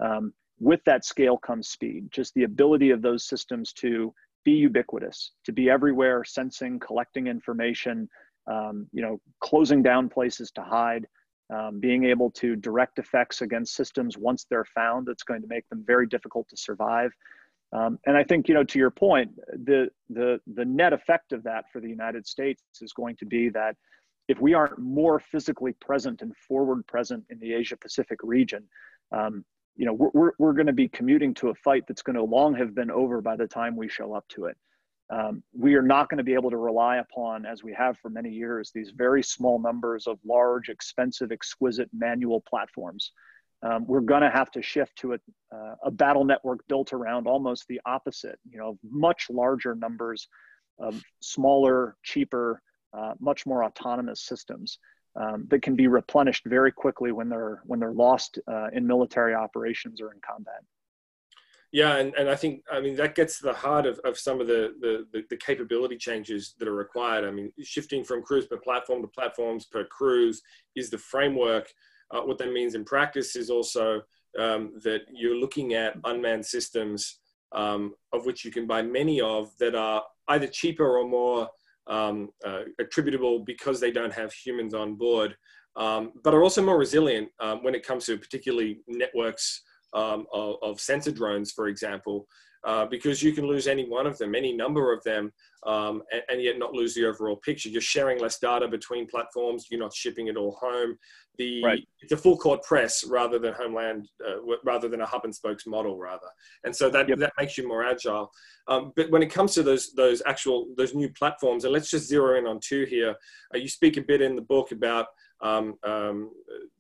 [0.01, 5.33] Um, with that scale comes speed, just the ability of those systems to be ubiquitous,
[5.45, 8.09] to be everywhere, sensing, collecting information,
[8.47, 11.07] um, you know, closing down places to hide,
[11.55, 15.69] um, being able to direct effects against systems once they're found that's going to make
[15.69, 17.13] them very difficult to survive.
[17.73, 19.33] Um, and I think, you know, to your point,
[19.65, 23.49] the, the, the net effect of that for the United States is going to be
[23.51, 23.77] that
[24.29, 28.63] if we aren't more physically present and forward present in the Asia Pacific region,
[29.13, 29.45] um,
[29.77, 32.23] you know, we're, we're, we're going to be commuting to a fight that's going to
[32.23, 34.57] long have been over by the time we show up to it
[35.11, 38.11] um, we are not going to be able to rely upon, as we have for
[38.11, 43.13] many years, these very small numbers of large, expensive, exquisite manual platforms.
[43.63, 45.19] Um, we're going to have to shift to a,
[45.55, 50.29] uh, a battle network built around almost the opposite, you know, much larger numbers
[50.79, 52.61] of smaller, cheaper,
[52.97, 54.79] uh, much more autonomous systems.
[55.17, 59.35] um, that can be replenished very quickly when they're when they're lost uh, in military
[59.35, 60.63] operations or in combat.
[61.75, 64.41] Yeah, and, and I think I mean that gets to the heart of, of some
[64.41, 67.25] of the, the, the capability changes that are required.
[67.25, 70.41] I mean, shifting from crews per platform to platforms per crews
[70.77, 71.69] is the framework.
[72.13, 74.03] Uh, what that means in practice is also
[74.39, 77.19] um, that you're looking at unmanned systems
[77.51, 81.49] um, of which you can buy many of that are either cheaper or more
[81.89, 85.37] um, uh, attritable because they don't have humans on board,
[85.75, 89.63] um, but are also more resilient um, when it comes to particularly networks
[89.95, 92.27] um, of, of, sensor drones, for example,
[92.65, 95.33] uh, because you can lose any one of them, any number of them,
[95.67, 97.69] um, and, and, yet not lose the overall picture.
[97.69, 99.67] You're sharing less data between platforms.
[99.71, 100.97] You're not shipping it all home.
[101.37, 101.89] The right.
[102.01, 105.67] it's a full court press rather than homeland, uh, rather than a hub and spokes
[105.67, 106.29] model, rather.
[106.65, 107.19] And so that yep.
[107.19, 108.31] that makes you more agile.
[108.69, 112.09] Um, but when it comes to those those actual those new platforms, and let's just
[112.09, 113.15] zero in on two here.
[113.55, 115.07] Uh, you speak a bit in the book about
[115.45, 116.31] um, um,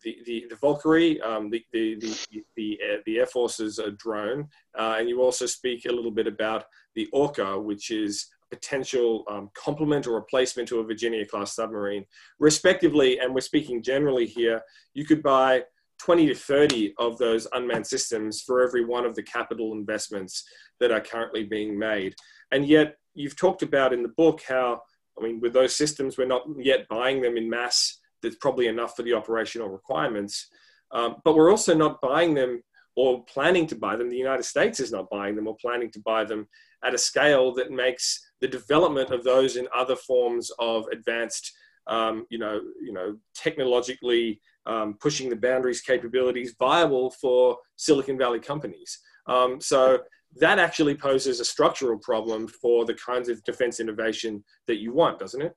[0.02, 4.48] the, the, the Valkyrie, um, the, the, the, the, uh, the, Air Force's uh, drone,
[4.78, 9.24] uh, and you also speak a little bit about the Orca, which is a potential
[9.30, 12.06] um, complement or replacement to a Virginia class submarine,
[12.38, 13.18] respectively.
[13.18, 14.62] And we're speaking generally here,
[14.94, 15.64] you could buy
[15.98, 20.42] 20 to 30 of those unmanned systems for every one of the capital investments
[20.80, 22.14] that are currently being made.
[22.50, 24.80] And yet, you've talked about in the book how,
[25.18, 28.96] I mean, with those systems, we're not yet buying them in mass that's probably enough
[28.96, 30.48] for the operational requirements.
[30.90, 32.62] Um, but we're also not buying them
[32.96, 34.08] or planning to buy them.
[34.08, 36.48] The United States is not buying them or planning to buy them
[36.84, 41.52] at a scale that makes the development of those in other forms of advanced,
[41.86, 48.40] um, you know, you know, technologically um, pushing the boundaries capabilities viable for Silicon Valley
[48.40, 48.98] companies.
[49.26, 50.00] Um, so
[50.36, 55.18] that actually poses a structural problem for the kinds of defense innovation that you want,
[55.18, 55.54] doesn't it?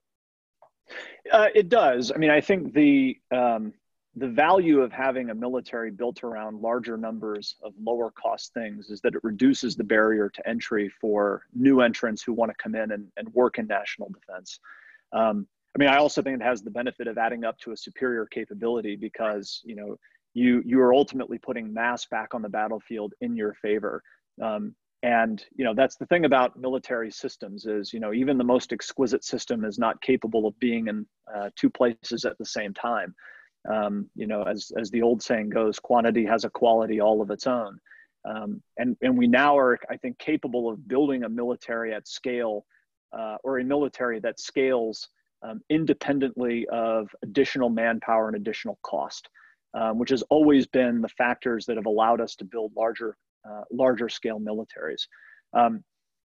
[1.31, 2.11] Uh, it does.
[2.13, 3.73] I mean, I think the um,
[4.15, 8.99] the value of having a military built around larger numbers of lower cost things is
[9.01, 12.91] that it reduces the barrier to entry for new entrants who want to come in
[12.91, 14.59] and, and work in national defense.
[15.13, 17.77] Um, I mean, I also think it has the benefit of adding up to a
[17.77, 19.99] superior capability because you know
[20.33, 24.01] you you are ultimately putting mass back on the battlefield in your favor.
[24.41, 28.43] Um, and you know that's the thing about military systems is you know even the
[28.43, 32.73] most exquisite system is not capable of being in uh, two places at the same
[32.73, 33.13] time.
[33.71, 37.29] Um, you know as as the old saying goes quantity has a quality all of
[37.29, 37.79] its own.
[38.25, 42.65] Um, and and we now are i think capable of building a military at scale
[43.17, 45.09] uh, or a military that scales
[45.43, 49.29] um, independently of additional manpower and additional cost
[49.75, 53.15] um, which has always been the factors that have allowed us to build larger
[53.49, 55.07] uh, larger scale militaries.
[55.53, 55.83] Um,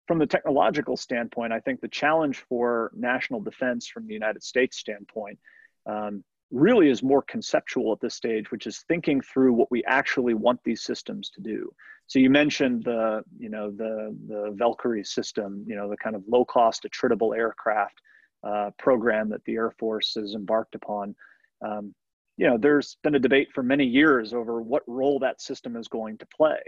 [0.08, 4.78] from the technological standpoint, I think the challenge for national defense from the United States
[4.78, 5.38] standpoint
[5.86, 10.34] um, really is more conceptual at this stage, which is thinking through what we actually
[10.34, 11.70] want these systems to do.
[12.08, 16.24] So you mentioned the, you know, the the Valkyrie system, you know, the kind of
[16.26, 18.02] low cost attritable aircraft
[18.48, 21.16] uh, program that the Air Force has embarked upon.
[21.62, 21.94] Um,
[22.38, 25.88] you know, there's been a debate for many years over what role that system is
[25.90, 26.60] going to play.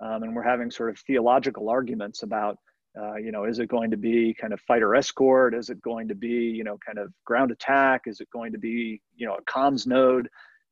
[0.00, 2.58] Um, and we're having sort of theological arguments about,
[3.00, 5.54] uh, you know, is it going to be kind of fighter escort?
[5.54, 8.02] Is it going to be, you know, kind of ground attack?
[8.06, 10.28] Is it going to be, you know, a comms node?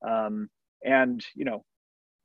[0.06, 0.48] Um,
[0.84, 1.64] and, you know,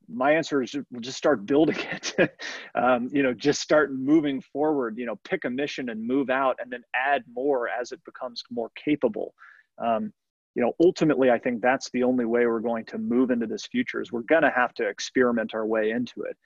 [0.08, 2.40] my answer is we'll just start building it.
[2.74, 4.96] um, you know, just start moving forward.
[4.96, 8.42] You know, pick a mission and move out, and then add more as it becomes
[8.50, 9.34] more capable.
[9.78, 10.12] Um,
[10.54, 13.66] you know, ultimately, I think that's the only way we're going to move into this
[13.66, 14.00] future.
[14.00, 16.36] Is we're going to have to experiment our way into it.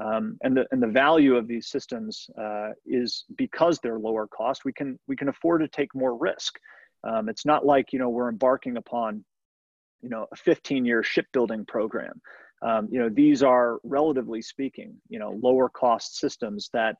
[0.00, 4.64] Um, and the and the value of these systems uh, is because they're lower cost.
[4.64, 6.58] We can we can afford to take more risk.
[7.04, 9.24] Um, it's not like you know we're embarking upon
[10.00, 12.20] you know a 15 year shipbuilding program.
[12.62, 16.96] Um, you know these are relatively speaking you know lower cost systems that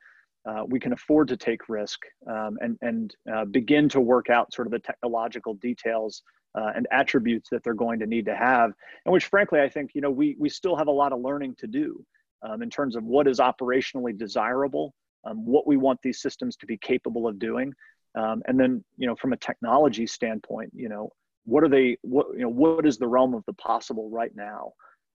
[0.49, 4.53] uh, we can afford to take risk um, and and uh, begin to work out
[4.53, 6.23] sort of the technological details
[6.55, 8.73] uh, and attributes that they're going to need to have,
[9.07, 11.55] and which frankly I think you know we we still have a lot of learning
[11.61, 12.05] to do
[12.43, 16.67] um, in terms of what is operationally desirable, um, what we want these systems to
[16.67, 17.73] be capable of doing,
[18.15, 21.11] um, and then you know from a technology standpoint, you know
[21.45, 24.73] what are they what you know what is the realm of the possible right now,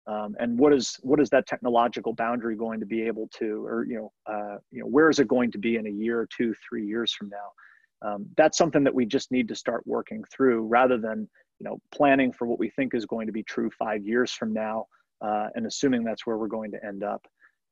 [0.08, 3.86] um, and what is what is that technological boundary going to be able to, or
[3.86, 6.54] you know uh, you know where is it going to be in a year, two,
[6.68, 8.08] three years from now?
[8.08, 11.28] Um, that's something that we just need to start working through rather than
[11.60, 14.54] you know planning for what we think is going to be true five years from
[14.54, 14.86] now
[15.21, 17.25] uh, and assuming that's where we're going to end up.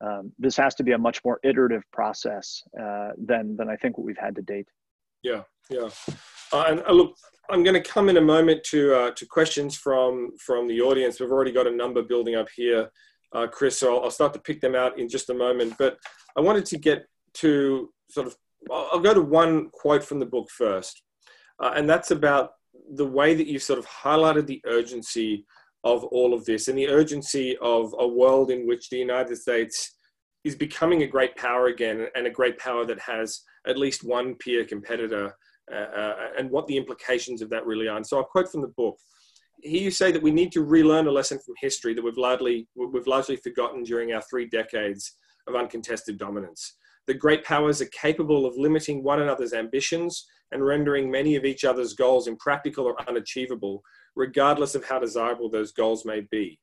[0.04, 3.98] Um, this has to be a much more iterative process uh, than, than I think
[3.98, 4.68] what we've had to date.
[5.22, 5.90] Yeah, yeah.
[6.52, 7.16] Uh, and uh, look,
[7.50, 11.20] I'm going to come in a moment to uh, to questions from from the audience.
[11.20, 12.90] We've already got a number building up here,
[13.34, 13.80] uh, Chris.
[13.80, 15.76] So I'll, I'll, start to pick them out in just a moment.
[15.80, 15.98] But
[16.38, 18.36] I wanted to get to sort of.
[18.72, 21.02] I'll go to one quote from the book first,
[21.60, 22.52] and that's about
[22.94, 25.46] the way that you sort of highlighted the urgency
[25.84, 29.98] of all of this and the urgency of a world in which the United States
[30.44, 34.36] is becoming a great power again and a great power that has at least one
[34.36, 35.34] peer competitor
[35.72, 37.98] uh, uh, and what the implications of that really are.
[37.98, 38.98] And so I'll quote from the book.
[39.62, 42.68] Here you say that we need to relearn a lesson from history that we've largely,
[42.76, 45.16] we've largely forgotten during our three decades
[45.48, 46.76] of uncontested dominance.
[47.08, 51.64] The great powers are capable of limiting one another's ambitions and rendering many of each
[51.64, 53.82] other's goals impractical or unachievable,
[54.16, 56.60] regardless of how desirable those goals may be.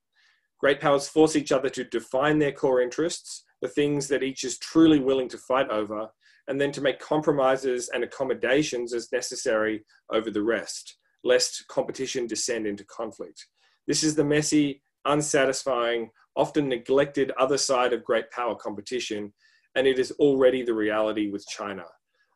[0.58, 4.58] Great powers force each other to define their core interests, the things that each is
[4.58, 6.08] truly willing to fight over,
[6.48, 12.66] and then to make compromises and accommodations as necessary over the rest, lest competition descend
[12.66, 13.46] into conflict.
[13.86, 19.32] This is the messy, unsatisfying, often neglected other side of great power competition,
[19.74, 21.84] and it is already the reality with China.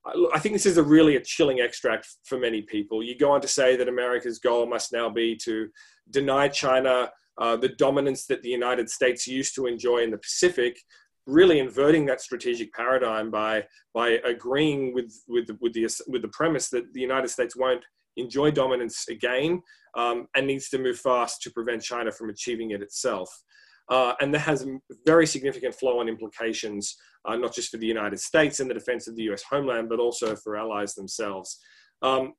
[0.07, 3.03] I think this is a really a chilling extract for many people.
[3.03, 5.69] You go on to say that America's goal must now be to
[6.11, 10.79] deny China uh, the dominance that the United States used to enjoy in the Pacific,
[11.27, 16.69] really inverting that strategic paradigm by by agreeing with with with the with the premise
[16.69, 17.85] that the United States won't
[18.17, 19.61] enjoy dominance again
[19.97, 23.29] um, and needs to move fast to prevent China from achieving it itself.
[23.91, 24.67] Uh, and that has
[25.05, 29.17] very significant flow-on implications, uh, not just for the United States and the defense of
[29.17, 31.59] the US homeland, but also for allies themselves.
[32.01, 32.33] Um,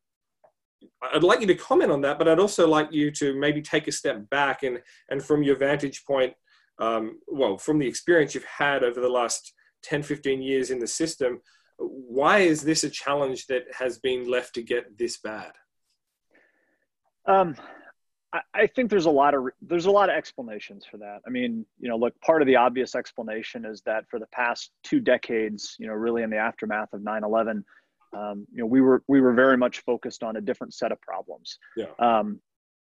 [1.14, 3.88] I'd like you to comment on that, but I'd also like you to maybe take
[3.88, 4.80] a step back and,
[5.10, 6.34] and from your vantage point,
[6.80, 9.54] um, well, from the experience you've had over the last
[9.84, 11.40] 10, 15 years in the system,
[11.78, 15.52] why is this a challenge that has been left to get this bad?
[17.26, 17.56] Um,
[18.54, 21.22] I think there's a lot of there's a lot of explanations for that.
[21.28, 24.72] I mean, you know, look, part of the obvious explanation is that for the past
[24.84, 27.64] two decades, you know, really in the aftermath of 9/11,
[28.14, 31.00] um, you know, we were we were very much focused on a different set of
[31.02, 31.60] problems.
[31.76, 31.92] Yeah.
[32.00, 32.40] Um,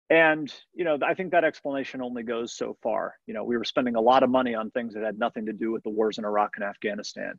[0.10, 3.16] and you know, I think that explanation only goes so far.
[3.26, 5.54] You know, we were spending a lot of money on things that had nothing to
[5.54, 7.34] do with the wars in Iraq and Afghanistan.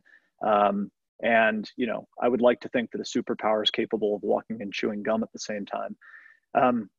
[0.44, 0.90] Um,
[1.22, 4.62] and you know, I would like to think that a superpower is capable of walking
[4.62, 5.96] and chewing gum at the same time.
[6.54, 6.90] Um,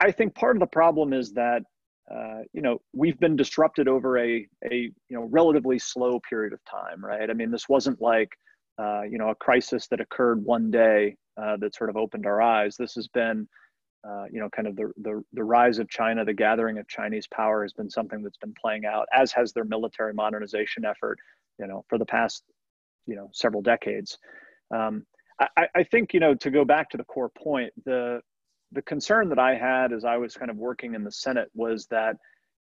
[0.00, 1.62] I, think part of the problem is that
[2.10, 6.60] uh, you know we've been disrupted over a a you know relatively slow period of
[6.64, 7.28] time, right?
[7.28, 8.30] I mean, this wasn't like
[8.78, 12.40] uh, you know a crisis that occurred one day uh, that sort of opened our
[12.40, 12.76] eyes.
[12.76, 13.48] This has been
[14.06, 17.26] uh, you know, kind of the, the, the rise of China, the gathering of Chinese
[17.26, 21.18] power has been something that's been playing out, as has their military modernization effort,
[21.58, 22.44] you know, for the past,
[23.06, 24.18] you know, several decades.
[24.72, 25.04] Um,
[25.40, 28.20] I, I think, you know, to go back to the core point, the
[28.72, 31.86] the concern that I had as I was kind of working in the Senate was
[31.86, 32.16] that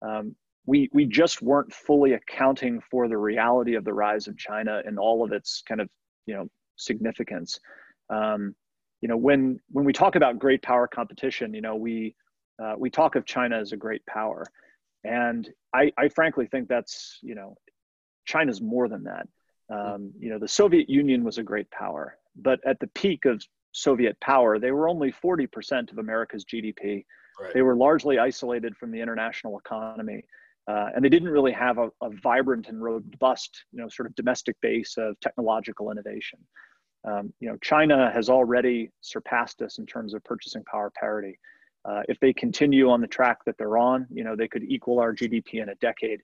[0.06, 0.34] um,
[0.66, 4.98] we we just weren't fully accounting for the reality of the rise of China and
[4.98, 5.88] all of its kind of
[6.26, 7.58] you know significance.
[8.10, 8.54] Um,
[9.00, 12.14] you know when when we talk about great power competition you know we
[12.62, 14.46] uh, we talk of china as a great power.
[15.04, 17.56] And I, I frankly think that's you know
[18.24, 19.26] china's more than that.
[19.70, 23.42] Um, you know the soviet union was a great power but at the peak of
[23.72, 27.04] soviet power they were only 40% of america's gdp
[27.40, 27.54] right.
[27.54, 30.24] they were largely isolated from the international economy
[30.68, 34.14] uh, and they didn't really have a, a vibrant and robust you know sort of
[34.14, 36.38] domestic base of technological innovation
[37.04, 41.38] um, you know, China has already surpassed us in terms of purchasing power parity.
[41.84, 45.00] Uh, if they continue on the track that they're on, you know, they could equal
[45.00, 46.20] our GDP in a decade.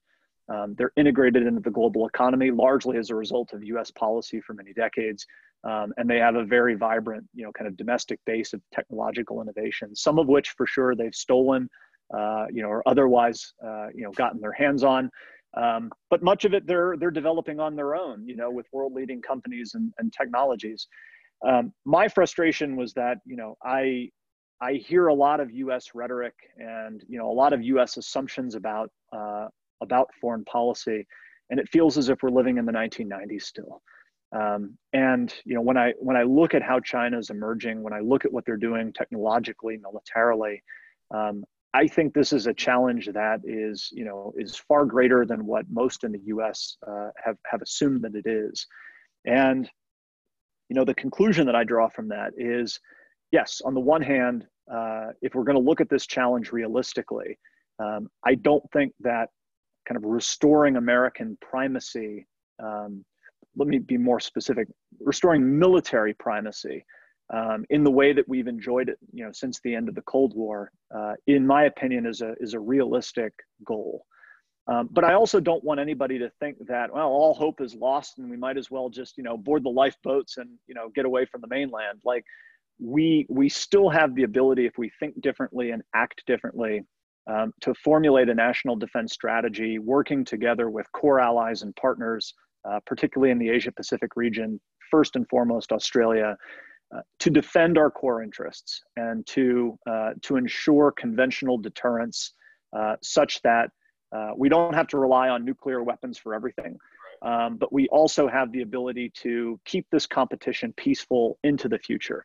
[0.48, 3.90] Um, they're integrated into the global economy largely as a result of U.S.
[3.90, 5.26] policy for many decades,
[5.64, 9.42] um, and they have a very vibrant, you know, kind of domestic base of technological
[9.42, 9.94] innovation.
[9.94, 11.68] Some of which, for sure, they've stolen,
[12.16, 15.10] uh, you know, or otherwise, uh, you know, gotten their hands on.
[15.56, 18.92] Um, but much of it they're they're developing on their own, you know, with world
[18.92, 20.86] leading companies and, and technologies.
[21.46, 24.10] Um, my frustration was that you know I
[24.60, 25.90] I hear a lot of U.S.
[25.94, 27.96] rhetoric and you know a lot of U.S.
[27.96, 29.48] assumptions about uh,
[29.80, 31.06] about foreign policy,
[31.50, 33.82] and it feels as if we're living in the 1990s still.
[34.36, 37.94] Um, and you know when I when I look at how China is emerging, when
[37.94, 40.62] I look at what they're doing technologically, militarily,
[41.14, 45.46] um, I think this is a challenge that is, you know, is far greater than
[45.46, 46.76] what most in the U.S.
[46.86, 48.66] Uh, have have assumed that it is,
[49.24, 49.70] and
[50.68, 52.78] you know, the conclusion that I draw from that is,
[53.32, 57.38] yes, on the one hand, uh, if we're going to look at this challenge realistically,
[57.78, 59.30] um, I don't think that
[59.88, 62.26] kind of restoring American primacy.
[62.62, 63.04] Um,
[63.56, 64.68] let me be more specific.
[65.00, 66.84] Restoring military primacy
[67.32, 70.02] um, in the way that we've enjoyed it, you know, since the end of the
[70.02, 73.32] Cold War, uh, in my opinion, is a is a realistic
[73.64, 74.04] goal.
[74.66, 78.18] Um, but I also don't want anybody to think that well, all hope is lost
[78.18, 81.06] and we might as well just you know board the lifeboats and you know get
[81.06, 82.00] away from the mainland.
[82.04, 82.24] Like
[82.78, 86.82] we we still have the ability if we think differently and act differently
[87.28, 92.34] um, to formulate a national defense strategy, working together with core allies and partners,
[92.68, 94.60] uh, particularly in the Asia Pacific region,
[94.90, 96.36] first and foremost Australia,
[96.94, 102.32] uh, to defend our core interests and to uh, to ensure conventional deterrence,
[102.72, 103.70] uh, such that
[104.10, 106.78] uh, we don't have to rely on nuclear weapons for everything.
[107.20, 112.24] Um, but we also have the ability to keep this competition peaceful into the future.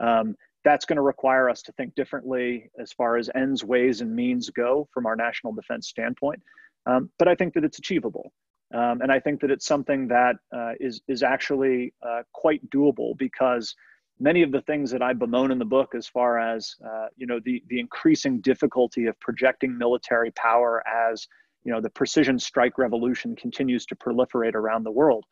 [0.00, 4.14] Um, that's going to require us to think differently as far as ends, ways, and
[4.14, 6.42] means go from our national defense standpoint.
[6.86, 8.32] Um, but I think that it's achievable.
[8.74, 13.16] Um, and I think that it's something that uh, is is actually uh, quite doable
[13.16, 13.74] because
[14.20, 17.26] many of the things that I bemoan in the book, as far as uh, you
[17.26, 21.26] know, the the increasing difficulty of projecting military power as
[21.64, 25.24] you know the precision strike revolution continues to proliferate around the world.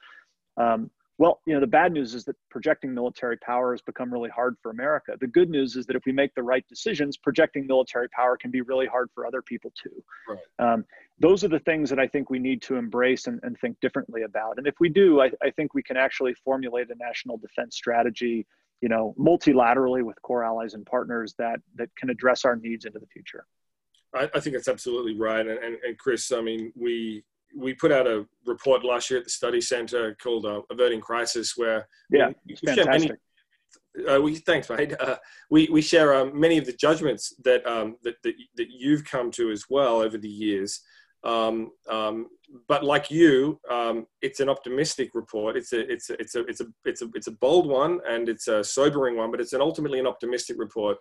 [0.56, 4.28] Um, well, you know, the bad news is that projecting military power has become really
[4.28, 5.16] hard for America.
[5.18, 8.50] The good news is that if we make the right decisions, projecting military power can
[8.50, 10.04] be really hard for other people too.
[10.28, 10.72] Right.
[10.72, 10.84] Um,
[11.18, 14.22] those are the things that I think we need to embrace and, and think differently
[14.22, 14.58] about.
[14.58, 18.46] And if we do, I, I think we can actually formulate a national defense strategy,
[18.82, 22.98] you know, multilaterally with core allies and partners that that can address our needs into
[22.98, 23.46] the future.
[24.14, 25.46] I, I think that's absolutely right.
[25.46, 27.24] And, and, and Chris, I mean, we
[27.54, 31.56] we put out a report last year at the study center called uh, Averting Crisis,
[31.56, 33.10] where yeah, we, we fantastic.
[33.96, 34.94] Many, uh, we thanks, mate.
[35.00, 35.16] Uh,
[35.50, 39.30] we we share um, many of the judgments that, um, that that that you've come
[39.32, 40.80] to as well over the years.
[41.24, 42.28] Um, um,
[42.68, 45.56] but like you, um, it's an optimistic report.
[45.56, 48.28] It's a it's a it's a it's a it's a it's a bold one and
[48.28, 50.98] it's a sobering one, but it's an ultimately an optimistic report.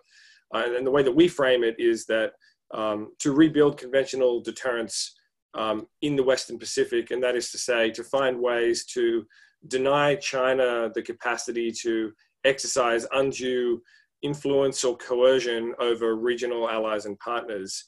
[0.54, 2.32] Uh, and the way that we frame it is that
[2.72, 5.15] um, to rebuild conventional deterrence
[5.56, 9.26] um, in the Western Pacific, and that is to say, to find ways to
[9.68, 12.12] deny China the capacity to
[12.44, 13.82] exercise undue
[14.22, 17.84] influence or coercion over regional allies and partners.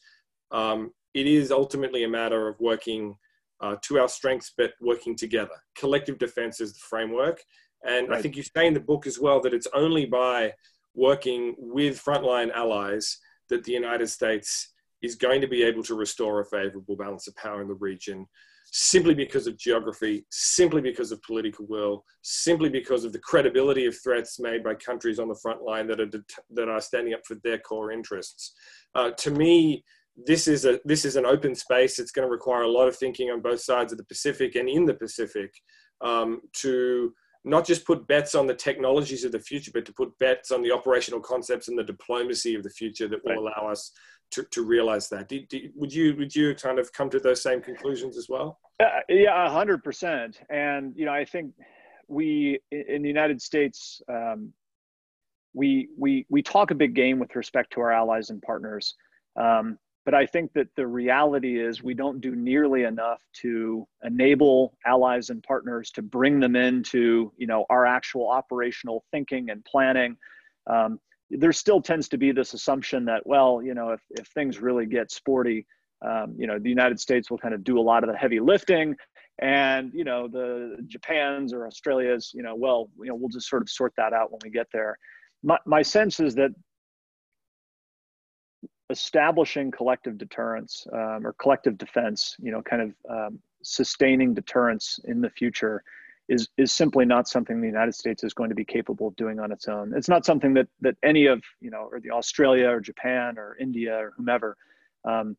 [0.51, 3.17] Um, it is ultimately a matter of working
[3.61, 5.55] uh, to our strengths, but working together.
[5.77, 7.43] Collective defense is the framework.
[7.85, 8.19] And right.
[8.19, 10.55] I think you say in the book as well that it's only by
[10.95, 14.73] working with frontline allies that the United States
[15.03, 18.27] is going to be able to restore a favorable balance of power in the region
[18.71, 23.97] simply because of geography, simply because of political will, simply because of the credibility of
[24.03, 26.11] threats made by countries on the front line that are,
[26.51, 28.53] that are standing up for their core interests.
[28.95, 29.83] Uh, to me,
[30.27, 31.99] this is a this is an open space.
[31.99, 34.69] It's going to require a lot of thinking on both sides of the Pacific and
[34.69, 35.55] in the Pacific
[36.01, 40.19] um, to not just put bets on the technologies of the future, but to put
[40.19, 43.55] bets on the operational concepts and the diplomacy of the future that will right.
[43.57, 43.93] allow us
[44.31, 45.29] to, to realize that.
[45.29, 45.41] Do,
[45.75, 48.59] would you would you kind of come to those same conclusions as well?
[48.81, 50.41] Uh, yeah, hundred percent.
[50.51, 51.53] And you know, I think
[52.07, 54.53] we in the United States, um,
[55.55, 58.95] we we we talk a big game with respect to our allies and partners.
[59.37, 64.75] Um, but I think that the reality is we don't do nearly enough to enable
[64.87, 70.17] allies and partners to bring them into you know our actual operational thinking and planning.
[70.67, 71.01] Um,
[71.31, 74.87] there still tends to be this assumption that well you know if, if things really
[74.87, 75.67] get sporty
[76.03, 78.41] um, you know the united states will kind of do a lot of the heavy
[78.41, 78.97] lifting
[79.41, 83.63] and you know the japans or australia's you know well you know we'll just sort
[83.63, 84.99] of sort that out when we get there.
[85.43, 86.51] My, my sense is that
[88.91, 95.21] establishing collective deterrence um, or collective defense, you know, kind of um, sustaining deterrence in
[95.21, 95.83] the future
[96.29, 99.41] is is simply not something the United States is going to be capable of doing
[99.41, 99.93] on its own.
[99.97, 103.57] It's not something that that any of you know, or the Australia or Japan or
[103.59, 104.57] India or whomever,
[105.05, 105.37] um,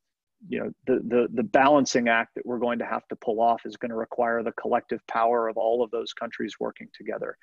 [0.47, 3.61] you know, the the the balancing act that we're going to have to pull off
[3.65, 7.37] is going to require the collective power of all of those countries working together.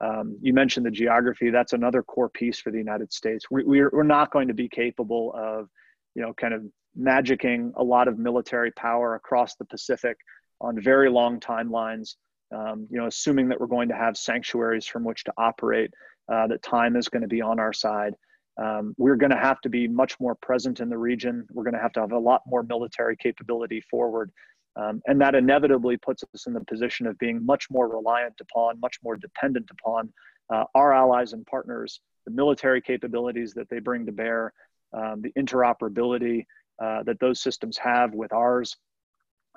[0.00, 1.50] Um, you mentioned the geography.
[1.50, 3.46] That's another core piece for the United States.
[3.50, 5.68] We, we're, we're not going to be capable of,
[6.16, 6.64] you know, kind of
[7.00, 10.16] magicking a lot of military power across the Pacific
[10.60, 12.16] on very long timelines.
[12.54, 15.92] Um, you know, assuming that we're going to have sanctuaries from which to operate,
[16.32, 18.14] uh, that time is going to be on our side.
[18.62, 21.46] Um, we're going to have to be much more present in the region.
[21.52, 24.30] We're going to have to have a lot more military capability forward
[24.76, 28.80] um, and that inevitably puts us in the position of being much more reliant upon,
[28.80, 30.12] much more dependent upon
[30.52, 34.52] uh, our allies and partners, the military capabilities that they bring to bear,
[34.94, 36.46] um, the interoperability
[36.82, 38.76] uh, that those systems have with ours,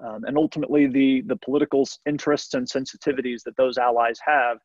[0.04, 4.58] um, and ultimately the, the political interests and sensitivities that those allies have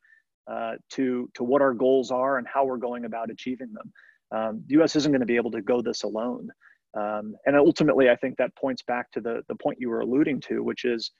[0.51, 3.91] uh, to to what our goals are and how we're going about achieving them.
[4.31, 4.95] Um, the U.S.
[4.95, 6.49] isn't going to be able to go this alone,
[6.99, 10.41] um, and ultimately, I think that points back to the the point you were alluding
[10.41, 11.11] to, which is,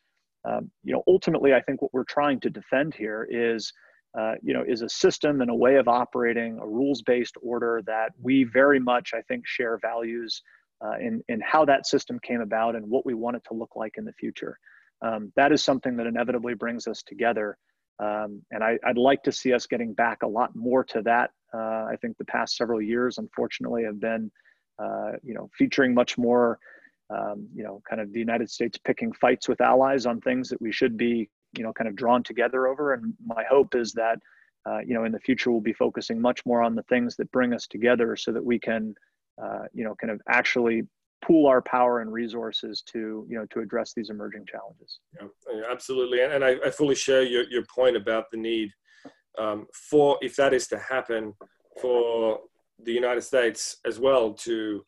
[0.44, 3.72] um, you know, ultimately, I think what we're trying to defend here is.
[4.20, 8.10] Uh, you know, is a system and a way of operating, a rules-based order that
[8.22, 10.42] we very much, I think, share values
[10.84, 13.76] uh, in, in how that system came about and what we want it to look
[13.76, 14.58] like in the future.
[15.02, 17.58] Um, that is something that inevitably brings us together.
[18.00, 21.32] Um, and I, would like to see us getting back a lot more to that.
[21.54, 24.32] Uh, I think the past several years, unfortunately, have been,
[24.80, 26.58] uh, you know, featuring much more,
[27.10, 30.62] um, you know, kind of the United States picking fights with allies on things that
[30.62, 32.94] we should be, you know, kind of drawn together over.
[32.94, 34.20] And my hope is that,
[34.68, 37.32] uh, you know, in the future, we'll be focusing much more on the things that
[37.32, 38.96] bring us together so that we can
[39.42, 40.84] uh, you know, kind of actually
[41.24, 45.00] pool our power and resources to, you know, to address these emerging challenges.
[45.20, 45.28] Yeah,
[45.72, 46.22] absolutely.
[46.22, 48.72] And, I, I, fully share your, your point about the need
[49.38, 51.34] um, for, if that is to happen,
[51.80, 52.40] for
[52.84, 54.84] the United States as well to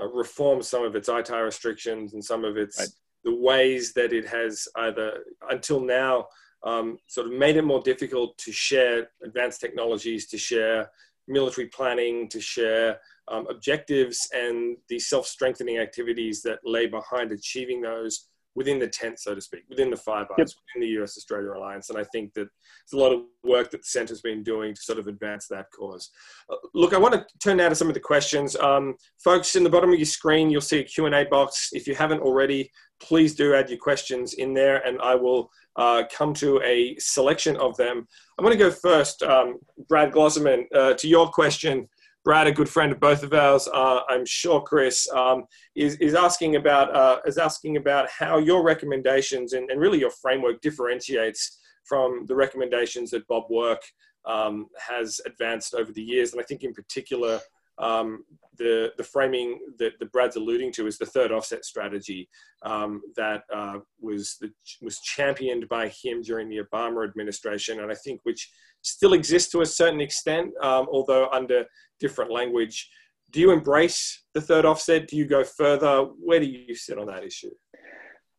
[0.00, 2.88] uh, reform some of its ITAR restrictions and some of its right.
[3.24, 6.26] the ways that it has either until now
[6.64, 10.90] um, sort of made it more difficult to share advanced technologies, to share
[11.28, 18.28] military planning, to share um, objectives and the self-strengthening activities that lay behind achieving those
[18.54, 20.48] within the tent, so to speak, within the five eyes, yep.
[20.74, 21.90] within the US Australia Alliance.
[21.90, 22.48] And I think that
[22.90, 25.66] there's a lot of work that the centre's been doing to sort of advance that
[25.76, 26.10] cause.
[26.50, 28.56] Uh, look, I want to turn now to some of the questions.
[28.56, 31.70] Um, folks, in the bottom of your screen, you'll see a Q&A box.
[31.72, 32.70] If you haven't already,
[33.00, 37.56] please do add your questions in there and I will uh, come to a selection
[37.56, 38.06] of them.
[38.38, 39.58] I'm going to go first, um,
[39.88, 41.88] Brad Glosserman, uh, to your question
[42.24, 45.44] Brad, a good friend of both of ours, uh, I'm sure Chris um,
[45.74, 50.10] is, is asking about uh, is asking about how your recommendations and, and, really your
[50.10, 53.82] framework differentiates from the recommendations that Bob Work
[54.24, 57.40] um, has advanced over the years, and I think in particular
[57.78, 58.24] um,
[58.56, 62.28] the the framing that, that Brad's alluding to is the third offset strategy
[62.62, 64.50] um, that uh, was the,
[64.80, 68.50] was championed by him during the Obama administration, and I think which
[68.82, 71.64] still exists to a certain extent, um, although under
[72.00, 72.90] different language.
[73.30, 75.08] Do you embrace the third offset?
[75.08, 76.02] Do you go further?
[76.02, 77.50] Where do you sit on that issue?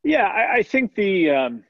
[0.03, 1.63] Yeah, I, I think the um,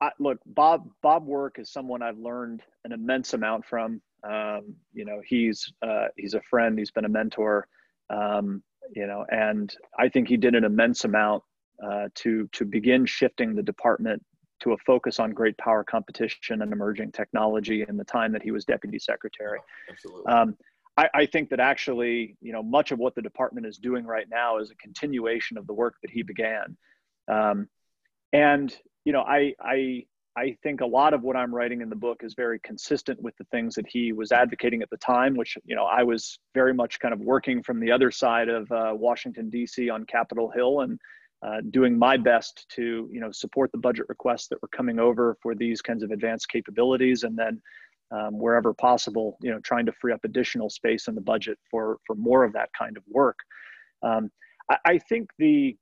[0.00, 4.00] I, look Bob Bob Work is someone I've learned an immense amount from.
[4.28, 6.78] Um, you know, he's uh, he's a friend.
[6.78, 7.68] He's been a mentor.
[8.10, 8.62] Um,
[8.94, 11.42] you know, and I think he did an immense amount
[11.84, 14.22] uh, to to begin shifting the department
[14.60, 18.50] to a focus on great power competition and emerging technology in the time that he
[18.50, 19.58] was deputy secretary.
[19.90, 20.32] Absolutely.
[20.32, 20.56] Um,
[20.96, 24.26] I, I, think that actually, you know, much of what the department is doing right
[24.30, 26.76] now is a continuation of the work that he began.
[27.28, 27.68] Um,
[28.32, 28.74] and
[29.04, 32.22] you know, I, I, I think a lot of what I'm writing in the book
[32.22, 35.74] is very consistent with the things that he was advocating at the time, which you
[35.74, 39.48] know I was very much kind of working from the other side of uh, Washington
[39.48, 39.88] D.C.
[39.88, 41.00] on Capitol Hill and
[41.42, 45.38] uh, doing my best to you know support the budget requests that were coming over
[45.40, 47.60] for these kinds of advanced capabilities, and then
[48.10, 51.98] um, wherever possible, you know, trying to free up additional space in the budget for
[52.06, 53.38] for more of that kind of work.
[54.02, 54.30] Um,
[54.70, 55.76] I, I, think the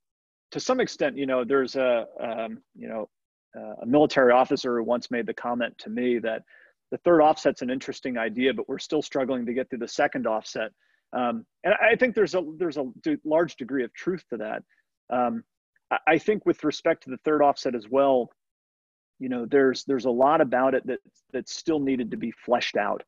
[0.53, 3.09] to some extent, you know, there's a um, you know
[3.57, 6.43] uh, a military officer who once made the comment to me that
[6.91, 10.27] the third offset's an interesting idea, but we're still struggling to get through the second
[10.27, 10.71] offset.
[11.13, 12.91] Um, and I think there's a there's a
[13.25, 14.63] large degree of truth to that.
[15.13, 15.45] Um,
[16.09, 18.31] I think with respect to the third offset as well,
[19.19, 20.99] you know there's there's a lot about it that
[21.33, 23.03] that still needed to be fleshed out.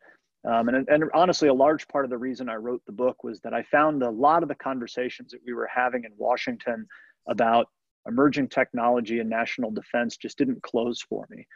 [0.45, 3.41] Um, and, and honestly a large part of the reason i wrote the book was
[3.41, 6.87] that i found a lot of the conversations that we were having in washington
[7.29, 7.67] about
[8.07, 11.47] emerging technology and national defense just didn't close for me.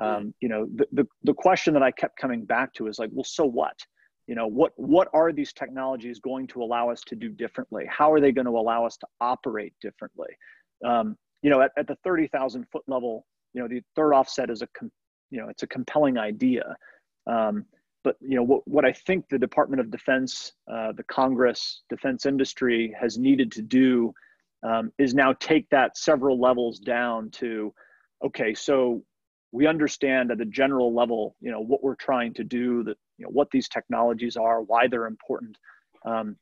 [0.00, 3.10] Um, you know the, the, the question that i kept coming back to is like
[3.12, 3.76] well so what?
[4.26, 7.86] You know what what are these technologies going to allow us to do differently?
[7.88, 10.28] How are they going to allow us to operate differently?
[10.84, 14.62] Um, you know at, at the 30000 foot level you know the third offset is
[14.62, 14.92] a com-
[15.30, 16.76] you know it's a compelling idea.
[17.26, 17.66] Um,
[18.02, 22.24] but you know what, what i think the department of defense uh, the congress defense
[22.24, 24.10] industry has needed to do
[24.62, 27.74] um, is now take that several levels down to
[28.24, 29.02] okay so
[29.52, 33.26] we understand at a general level you know what we're trying to do that you
[33.26, 35.56] know what these technologies are why they're important.
[36.04, 36.36] Um,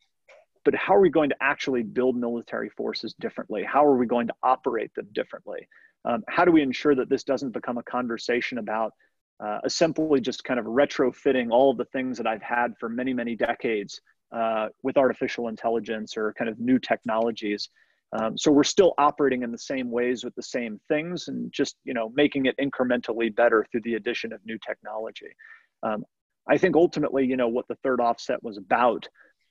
[0.64, 3.64] but how are we going to actually build military forces differently?
[3.64, 5.66] How are we going to operate them differently
[6.04, 8.92] um, how do we ensure that this doesn't become a conversation about
[9.40, 13.12] uh, simply just kind of retrofitting all of the things that I've had for many,
[13.12, 14.00] many decades
[14.32, 17.68] uh, with artificial intelligence or kind of new technologies.
[18.12, 21.76] Um, so we're still operating in the same ways with the same things and just
[21.84, 25.28] you know making it incrementally better through the addition of new technology.
[25.82, 26.04] Um,
[26.48, 29.06] I think ultimately, you know, what the third offset was about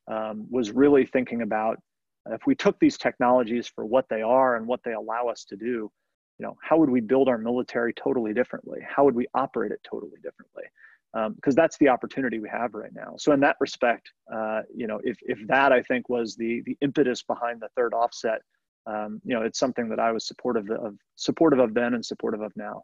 [0.07, 1.77] um, was really thinking about
[2.31, 5.55] if we took these technologies for what they are and what they allow us to
[5.55, 5.91] do,
[6.39, 8.79] you know, how would we build our military totally differently?
[8.87, 10.63] How would we operate it totally differently?
[11.13, 13.15] Because um, that's the opportunity we have right now.
[13.17, 16.77] So in that respect, uh, you know, if if that I think was the the
[16.81, 18.41] impetus behind the third offset,
[18.85, 22.41] um, you know, it's something that I was supportive of, supportive of then and supportive
[22.41, 22.83] of now.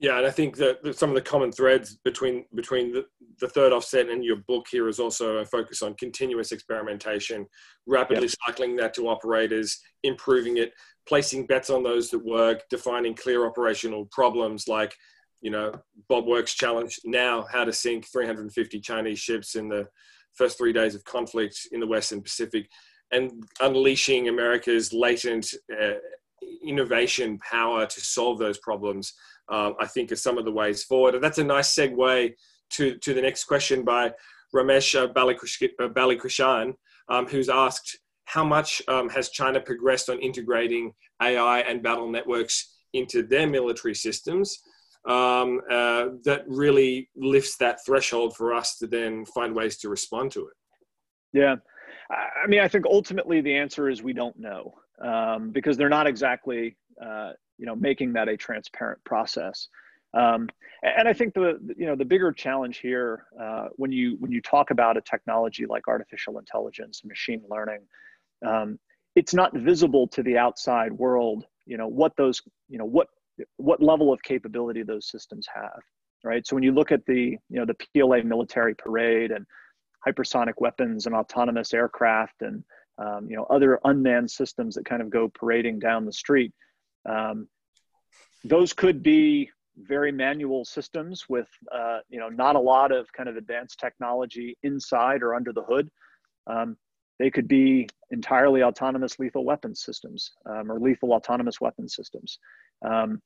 [0.00, 3.06] Yeah, and I think that some of the common threads between between the,
[3.40, 7.46] the third offset and your book here is also a focus on continuous experimentation,
[7.84, 8.36] rapidly yep.
[8.46, 10.72] cycling that to operators, improving it,
[11.08, 14.94] placing bets on those that work, defining clear operational problems like,
[15.40, 15.72] you know,
[16.08, 19.86] Bob Works challenge now how to sink 350 Chinese ships in the
[20.34, 22.68] first three days of conflict in the Western Pacific,
[23.10, 25.94] and unleashing America's latent uh,
[26.62, 29.14] innovation power to solve those problems
[29.48, 31.14] uh, I think, are some of the ways forward.
[31.14, 32.32] And that's a nice segue
[32.70, 34.12] to, to the next question by
[34.54, 36.74] Ramesh uh, Balakrishnan,
[37.08, 37.98] um, who's asked,
[38.28, 43.94] how much um, has China progressed on integrating AI and battle networks into their military
[43.94, 44.58] systems?
[45.06, 50.32] Um, uh, that really lifts that threshold for us to then find ways to respond
[50.32, 50.54] to it.
[51.32, 51.56] Yeah.
[52.10, 56.06] I mean, I think ultimately the answer is we don't know um, because they're not
[56.06, 59.68] exactly uh, you know making that a transparent process
[60.14, 60.48] um,
[60.82, 64.40] and I think the you know the bigger challenge here uh, when you when you
[64.40, 67.80] talk about a technology like artificial intelligence, and machine learning,
[68.46, 68.78] um,
[69.14, 71.44] it's not visible to the outside world.
[71.66, 73.08] You know what those you know what
[73.56, 75.80] what level of capability those systems have,
[76.24, 76.46] right?
[76.46, 79.46] So when you look at the you know the PLA military parade and
[80.06, 82.64] hypersonic weapons and autonomous aircraft and
[82.98, 86.52] um, you know other unmanned systems that kind of go parading down the street
[87.08, 87.48] um,
[88.44, 93.28] those could be very manual systems with uh, you know not a lot of kind
[93.28, 95.88] of advanced technology inside or under the hood.
[96.46, 96.76] Um,
[97.18, 102.38] they could be entirely autonomous lethal weapons systems um, or lethal autonomous weapons systems.
[102.84, 103.20] Um,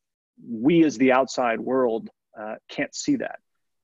[0.50, 3.38] we as the outside world uh, can't see that.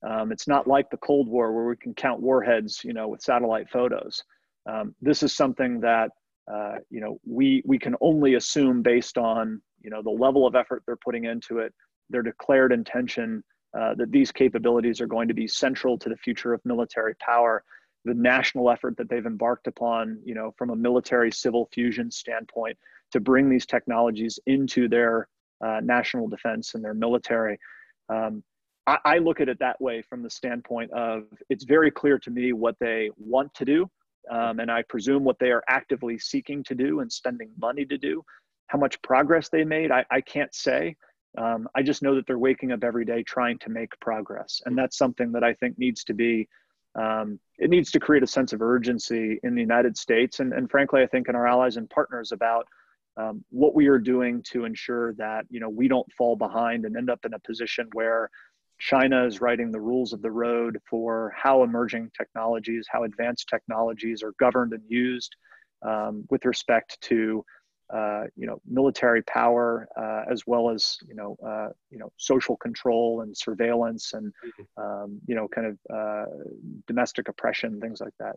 [0.07, 3.21] Um, it's not like the Cold War where we can count warheads, you know, with
[3.21, 4.23] satellite photos.
[4.67, 6.11] Um, this is something that
[6.53, 10.55] uh, you know we we can only assume based on you know the level of
[10.55, 11.75] effort they're putting into it
[12.11, 13.43] their declared intention
[13.79, 17.63] uh, that these capabilities are going to be central to the future of military power
[18.09, 22.77] the national effort that they've embarked upon you know from a military civil fusion standpoint
[23.13, 25.29] to bring these technologies into their
[25.65, 27.59] uh, national defense and their military
[28.09, 28.43] um,
[28.87, 32.31] I, I look at it that way from the standpoint of it's very clear to
[32.31, 33.91] me what they want to do
[34.31, 37.99] um, and I presume what they are actively seeking to do and spending money to
[37.99, 38.25] do.
[38.67, 40.97] How much progress they made, I, I can't say.
[41.37, 44.61] Um, I just know that they're waking up every day trying to make progress.
[44.67, 46.49] And that's something that I think needs to be,
[46.99, 50.41] um, it needs to create a sense of urgency in the United States.
[50.41, 52.67] And, and frankly, I think in our allies and partners about
[53.17, 56.97] um, what we are doing to ensure that, you know, we don't fall behind and
[56.97, 58.31] end up in a position where
[58.79, 64.23] China is writing the rules of the road for how emerging technologies, how advanced technologies
[64.23, 65.35] are governed and used
[65.83, 67.45] um, with respect to
[68.37, 73.23] you know military power uh, as well as you know uh, you know social control
[73.23, 74.83] and surveillance and mm-hmm.
[74.83, 76.27] um, you know kind of uh,
[76.87, 78.37] domestic oppression things like that.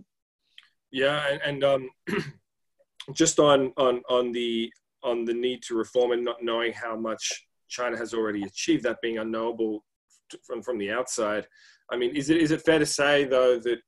[0.91, 1.89] Yeah, and, and um,
[3.13, 4.71] just on on on the
[5.03, 9.01] on the need to reform and not knowing how much China has already achieved, that
[9.01, 9.83] being unknowable
[10.45, 11.47] from from the outside.
[11.91, 13.79] I mean, is it is it fair to say though that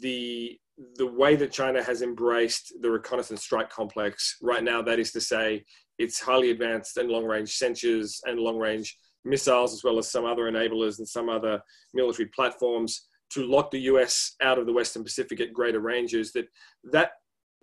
[0.00, 0.58] the
[0.96, 5.20] the way that China has embraced the reconnaissance strike complex right now, that is to
[5.20, 5.64] say,
[5.98, 10.24] it's highly advanced and long range sensors and long range missiles, as well as some
[10.24, 11.60] other enablers and some other
[11.94, 16.32] military platforms to lock the US out of the Western Pacific at greater ranges.
[16.32, 16.46] That
[16.92, 17.12] that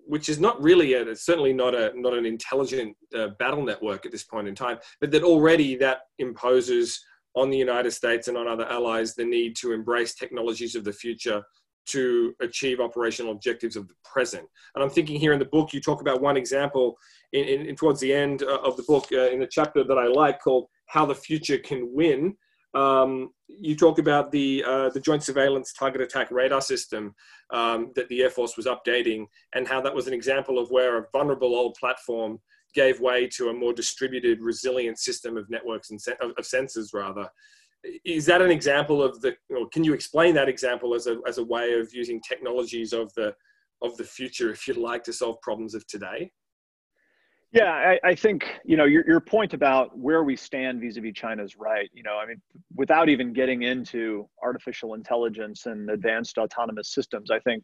[0.06, 4.12] which is not really a, certainly not a not an intelligent uh, battle network at
[4.12, 7.00] this point in time, but that already that imposes
[7.36, 10.94] on the United States and on other allies the need to embrace technologies of the
[10.94, 11.44] future
[11.88, 14.48] to achieve operational objectives of the present.
[14.76, 16.98] And I'm thinking here in the book, you talk about one example
[17.34, 19.98] in, in, in towards the end uh, of the book uh, in the chapter that
[19.98, 22.36] I like called "How the Future Can Win."
[22.74, 27.14] Um, you talk about the uh, the Joint Surveillance Target Attack Radar System
[27.52, 30.98] um, that the Air Force was updating, and how that was an example of where
[30.98, 32.40] a vulnerable old platform
[32.74, 37.30] gave way to a more distributed, resilient system of networks and of, of sensors, rather.
[38.06, 39.36] Is that an example of the?
[39.50, 43.14] Or can you explain that example as a as a way of using technologies of
[43.14, 43.36] the
[43.82, 46.32] of the future, if you'd like, to solve problems of today?
[47.54, 51.44] Yeah, I, I, think you know your your point about where we stand vis-a-vis China
[51.44, 51.88] is right.
[51.94, 52.42] You know, I mean,
[52.76, 57.64] without even getting into artificial intelligence and advanced autonomous systems, I think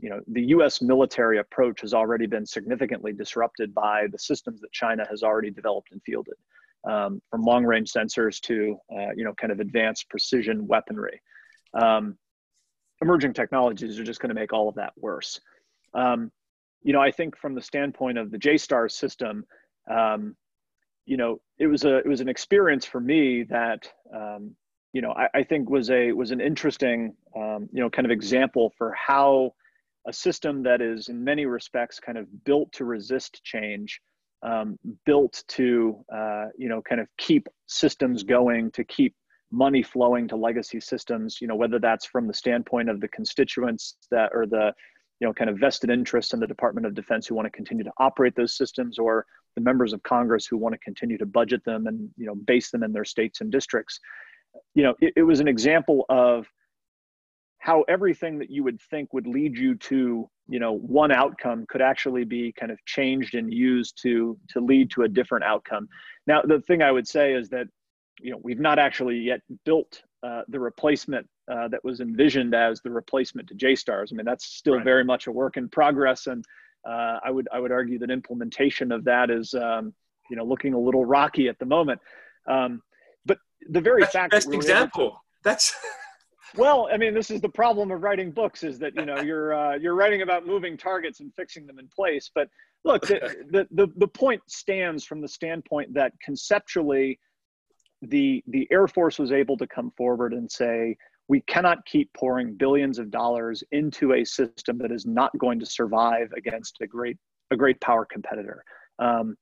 [0.00, 0.82] you know the U.S.
[0.82, 5.92] military approach has already been significantly disrupted by the systems that China has already developed
[5.92, 6.34] and fielded,
[6.88, 11.20] um, from long-range sensors to uh, you know kind of advanced precision weaponry.
[11.74, 12.16] Um,
[13.02, 15.40] emerging technologies are just going to make all of that worse.
[15.94, 16.32] Um,
[16.82, 19.44] you know, I think from the standpoint of the JSTARS system,
[19.90, 20.36] um,
[21.06, 24.54] you know, it was a it was an experience for me that um,
[24.92, 28.10] you know I, I, think was a was an interesting um, you know kind of
[28.10, 29.52] example for how
[30.06, 34.00] a system that is in many respects kind of built to resist change,
[34.42, 39.14] um, built to uh, you know kind of keep systems going, to keep
[39.50, 41.38] money flowing to legacy systems.
[41.40, 44.72] You know whether that's from the standpoint of the constituents that or the
[45.20, 47.82] you know, kind of vested interests in the Department of Defense who want to continue
[47.84, 49.26] to operate those systems, or
[49.56, 52.70] the members of Congress who want to continue to budget them and you know base
[52.70, 53.98] them in their states and districts.
[54.74, 56.46] You know, it, it was an example of
[57.58, 61.82] how everything that you would think would lead you to you know one outcome could
[61.82, 65.88] actually be kind of changed and used to to lead to a different outcome
[66.26, 67.66] now the thing i would say is that
[68.20, 72.80] you know we've not actually yet built uh, the replacement uh, that was envisioned as
[72.80, 74.12] the replacement to JSTARS.
[74.12, 74.84] I mean, that's still right.
[74.84, 76.44] very much a work in progress, and
[76.88, 79.94] uh, I would I would argue that implementation of that is um,
[80.30, 82.00] you know looking a little rocky at the moment.
[82.46, 82.82] Um,
[83.26, 83.38] but
[83.68, 85.10] the very that's fact best that example.
[85.10, 85.74] To, that's
[86.56, 89.54] well, I mean, this is the problem of writing books is that you know you're
[89.54, 92.30] uh, you're writing about moving targets and fixing them in place.
[92.34, 92.48] But
[92.84, 97.18] look, the, the the the point stands from the standpoint that conceptually
[98.02, 100.96] the the Air Force was able to come forward and say
[101.28, 105.66] we cannot keep pouring billions of dollars into a system that is not going to
[105.66, 107.18] survive against a great
[107.50, 108.64] a great power competitor.
[108.98, 109.36] Um,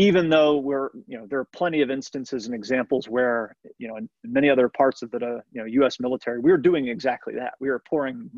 [0.00, 3.96] even though we're you know there are plenty of instances and examples where you know
[3.96, 6.00] in many other parts of the you know U.S.
[6.00, 7.52] military we are doing exactly that.
[7.60, 8.30] We are pouring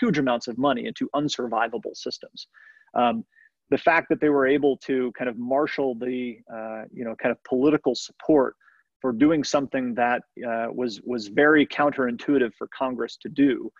[0.00, 2.46] huge amounts of money into unsurvivable systems.
[2.94, 3.24] Um,
[3.68, 7.32] the fact that they were able to kind of marshal the uh, you know kind
[7.32, 8.56] of political support
[9.02, 13.70] for doing something that uh, was was very counterintuitive for Congress to do,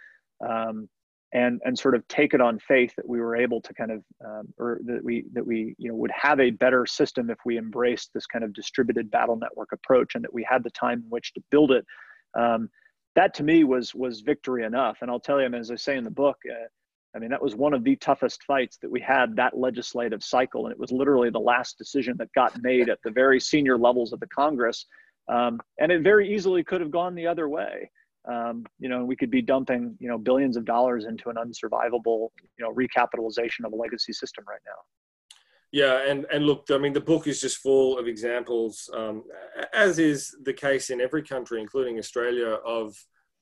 [0.46, 0.88] um,
[1.32, 4.02] and and sort of take it on faith that we were able to kind of
[4.24, 7.58] um, or that we that we you know would have a better system if we
[7.58, 11.10] embraced this kind of distributed battle network approach and that we had the time in
[11.10, 11.84] which to build it.
[12.38, 12.68] Um,
[13.16, 14.98] that to me was was victory enough.
[15.00, 16.36] And I'll tell you, I mean, as I say in the book.
[16.48, 16.66] Uh,
[17.12, 20.66] I mean, that was one of the toughest fights that we had that legislative cycle.
[20.66, 24.12] And it was literally the last decision that got made at the very senior levels
[24.12, 24.86] of the Congress
[25.30, 27.90] um, and it very easily could have gone the other way.
[28.28, 32.28] Um, you know, we could be dumping, you know, billions of dollars into an unsurvivable,
[32.58, 34.80] you know, recapitalization of a legacy system right now.
[35.72, 39.22] Yeah, and and look, I mean, the book is just full of examples, um,
[39.72, 42.96] as is the case in every country, including Australia, of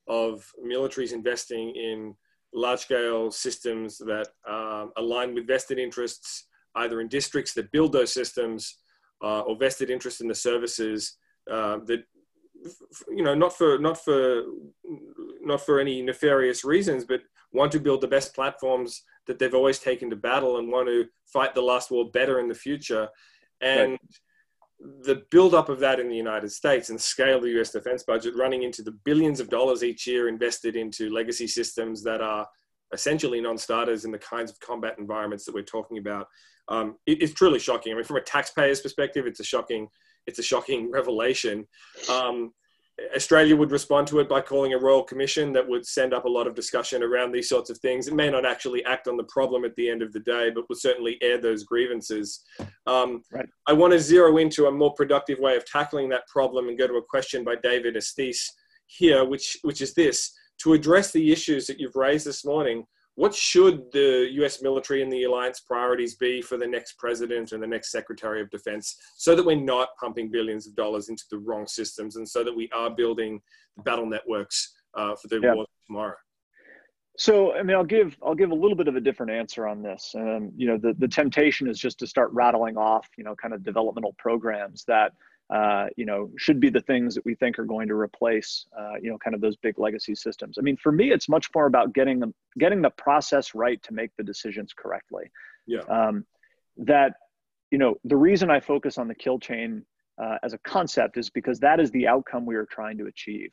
[0.07, 2.15] of militaries investing in
[2.55, 8.13] large scale systems that um, align with vested interests, either in districts that build those
[8.13, 8.77] systems
[9.23, 11.17] uh, or vested interest in the services
[11.51, 12.05] uh, that
[13.09, 14.43] you know not for not for
[15.43, 17.21] not for any nefarious reasons but
[17.53, 21.07] want to build the best platforms that they've always taken to battle and want to
[21.27, 23.09] fight the last war better in the future
[23.61, 25.05] and right.
[25.05, 28.03] the build up of that in the united states and scale of the us defense
[28.03, 32.47] budget running into the billions of dollars each year invested into legacy systems that are
[32.93, 36.27] essentially non-starters in the kinds of combat environments that we're talking about
[36.71, 39.89] um, it, it's truly shocking i mean from a taxpayer's perspective it's a shocking
[40.29, 41.67] it's a shocking revelation.
[42.09, 42.53] Um,
[43.15, 46.29] Australia would respond to it by calling a royal commission that would send up a
[46.29, 48.09] lot of discussion around these sorts of things.
[48.09, 50.69] It may not actually act on the problem at the end of the day, but
[50.69, 52.45] would certainly air those grievances.
[52.87, 53.49] Um, right.
[53.69, 56.89] I want to zero into a more productive way of tackling that problem and go
[56.89, 58.53] to a question by David Estes
[58.87, 60.33] here, which, which is this.
[60.63, 62.85] To address the issues that you've raised this morning,
[63.19, 67.61] what should the US military and the alliance priorities be for the next president and
[67.61, 71.39] the next secretary of defense so that we're not pumping billions of dollars into the
[71.39, 73.41] wrong systems and so that we are building
[73.77, 75.53] the battle networks uh, for the yeah.
[75.53, 76.15] war tomorrow?
[77.17, 79.83] So, I mean, I'll give I'll give a little bit of a different answer on
[79.83, 80.15] this.
[80.17, 83.53] Um, you know, the the temptation is just to start rattling off, you know, kind
[83.53, 85.11] of developmental programs that
[85.51, 88.95] uh, you know, should be the things that we think are going to replace, uh,
[89.01, 90.59] you know, kind of those big legacy systems.
[90.59, 93.95] I mean, for me, it's much more about getting them, getting the process right to
[93.95, 95.31] make the decisions correctly.
[95.67, 95.81] Yeah.
[95.89, 96.27] Um,
[96.77, 97.15] that,
[97.71, 99.85] you know, the reason I focus on the kill chain
[100.23, 103.51] uh, as a concept is because that is the outcome we are trying to achieve.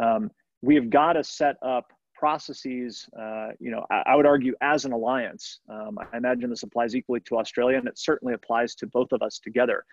[0.00, 0.30] Um,
[0.62, 4.86] we have got to set up processes, uh, you know, I, I, would argue as
[4.86, 5.60] an alliance.
[5.68, 9.20] Um, I imagine this applies equally to Australia, and it certainly applies to both of
[9.20, 9.84] us together.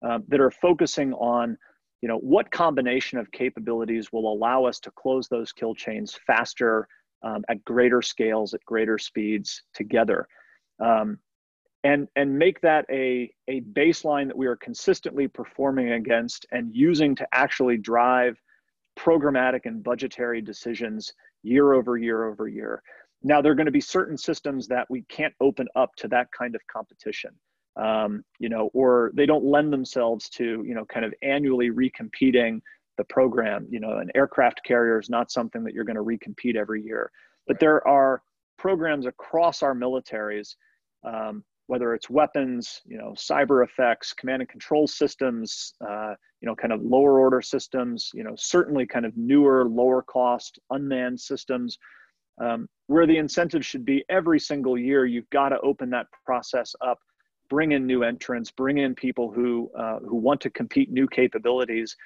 [0.00, 1.58] Um, that are focusing on,
[2.02, 6.86] you know, what combination of capabilities will allow us to close those kill chains faster,
[7.22, 10.28] um, at greater scales, at greater speeds together.
[10.78, 11.18] Um,
[11.82, 17.16] and, and make that a, a baseline that we are consistently performing against and using
[17.16, 18.40] to actually drive
[18.96, 22.82] programmatic and budgetary decisions year over year over year.
[23.22, 26.28] Now, there are going to be certain systems that we can't open up to that
[26.36, 27.30] kind of competition,
[27.78, 32.60] um, you know, or they don't lend themselves to, you know, kind of annually recompeting
[32.96, 33.66] the program.
[33.70, 37.10] You know, an aircraft carrier is not something that you're going to recompete every year.
[37.46, 38.22] But there are
[38.58, 40.54] programs across our militaries
[41.04, 46.56] um, whether it's weapons, you know, cyber effects, command and control systems, uh, you know,
[46.56, 51.78] kind of lower order systems, you know, certainly kind of newer, lower cost, unmanned systems,
[52.40, 56.74] um, where the incentive should be every single year, you've got to open that process
[56.80, 56.98] up,
[57.48, 61.96] bring in new entrants, bring in people who uh, who want to compete new capabilities,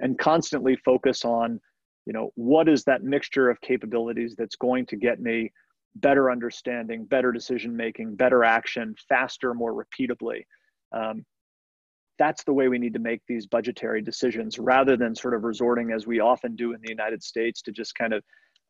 [0.00, 1.60] and constantly focus on,
[2.06, 5.52] you know, what is that mixture of capabilities that's going to get me
[5.96, 10.42] better understanding, better decision making, better action, faster, more repeatably.
[10.92, 11.24] Um,
[12.18, 15.90] that's the way we need to make these budgetary decisions rather than sort of resorting,
[15.92, 18.22] as we often do in the United States, to just kind of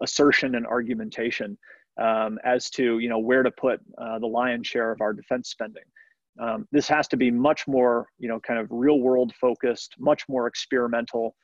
[0.02, 1.58] assertion and argumentation
[2.00, 5.50] um, as to you know where to put uh, the lion's share of our defense
[5.50, 5.82] spending.
[6.40, 10.24] Um, this has to be much more you know kind of real world focused, much
[10.28, 11.34] more experimental,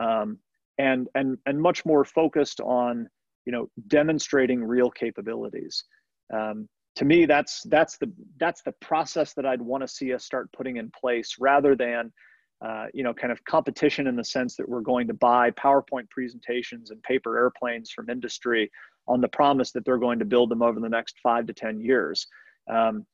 [0.00, 0.38] um,
[0.78, 3.08] and and and much more focused on
[3.46, 5.84] you know demonstrating real capabilities.
[6.32, 10.24] Um, to me that's that's the that's the process that i'd want to see us
[10.24, 12.12] start putting in place rather than
[12.64, 16.08] uh, you know kind of competition in the sense that we're going to buy powerpoint
[16.10, 18.70] presentations and paper airplanes from industry
[19.06, 21.78] on the promise that they're going to build them over the next five to ten
[21.80, 22.26] years.
[22.72, 23.04] Um,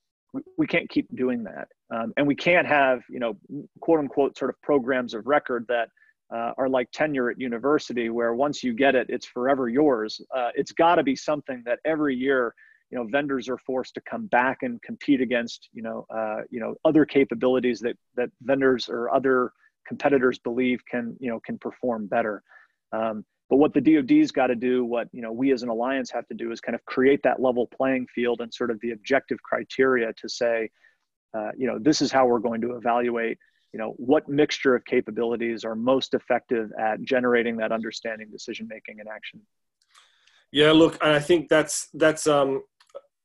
[0.56, 3.36] we, can't keep doing that um, and we can't have you know
[3.80, 5.88] quote unquote sort of programs of record that
[6.34, 10.20] uh, are like tenure at university, where once you get it, it's forever yours.
[10.34, 12.54] Uh, it's got to be something that every year,
[12.90, 16.60] you know, vendors are forced to come back and compete against, you know, uh, you
[16.60, 19.52] know, other capabilities that that vendors or other
[19.86, 22.42] competitors believe can, you know, can perform better.
[22.92, 26.10] Um, but what the DoD's got to do, what you know, we as an alliance
[26.12, 28.92] have to do, is kind of create that level playing field and sort of the
[28.92, 30.70] objective criteria to say,
[31.36, 33.36] uh, you know, this is how we're going to evaluate
[33.72, 39.00] you know what mixture of capabilities are most effective at generating that understanding decision making
[39.00, 39.40] and action.
[40.52, 42.62] Yeah look i think that's that's um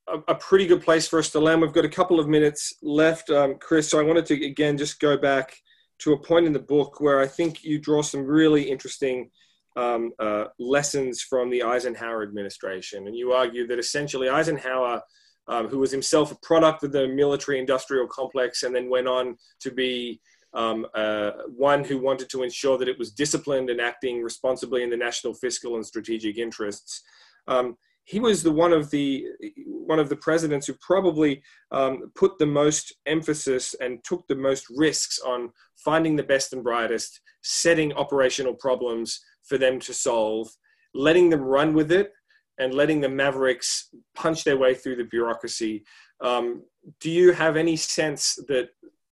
[0.08, 1.62] a, a, pretty good place for us to land.
[1.62, 5.00] We've got a couple of minutes left um, chris so i wanted to again just
[5.00, 5.56] go back
[6.00, 9.32] to a point in the book where i think you draw some really interesting
[9.76, 15.02] um, uh, lessons from the eisenhower administration and you argue that essentially eisenhower
[15.48, 19.38] um, who was himself a product of the military industrial complex and then went on
[19.60, 20.20] to be
[20.54, 24.90] um, uh, one who wanted to ensure that it was disciplined and acting responsibly in
[24.90, 27.04] the national fiscal and strategic interests.
[27.48, 29.26] Um, he was the one of the
[29.66, 34.68] one of the presidents who probably um, put the most emphasis and took the most
[34.76, 40.50] risks on finding the best and brightest, setting operational problems for them to solve,
[40.94, 42.12] letting them run with it,
[42.58, 45.84] and letting the mavericks punch their way through the bureaucracy.
[46.22, 46.64] Um,
[47.00, 48.70] do you have any sense that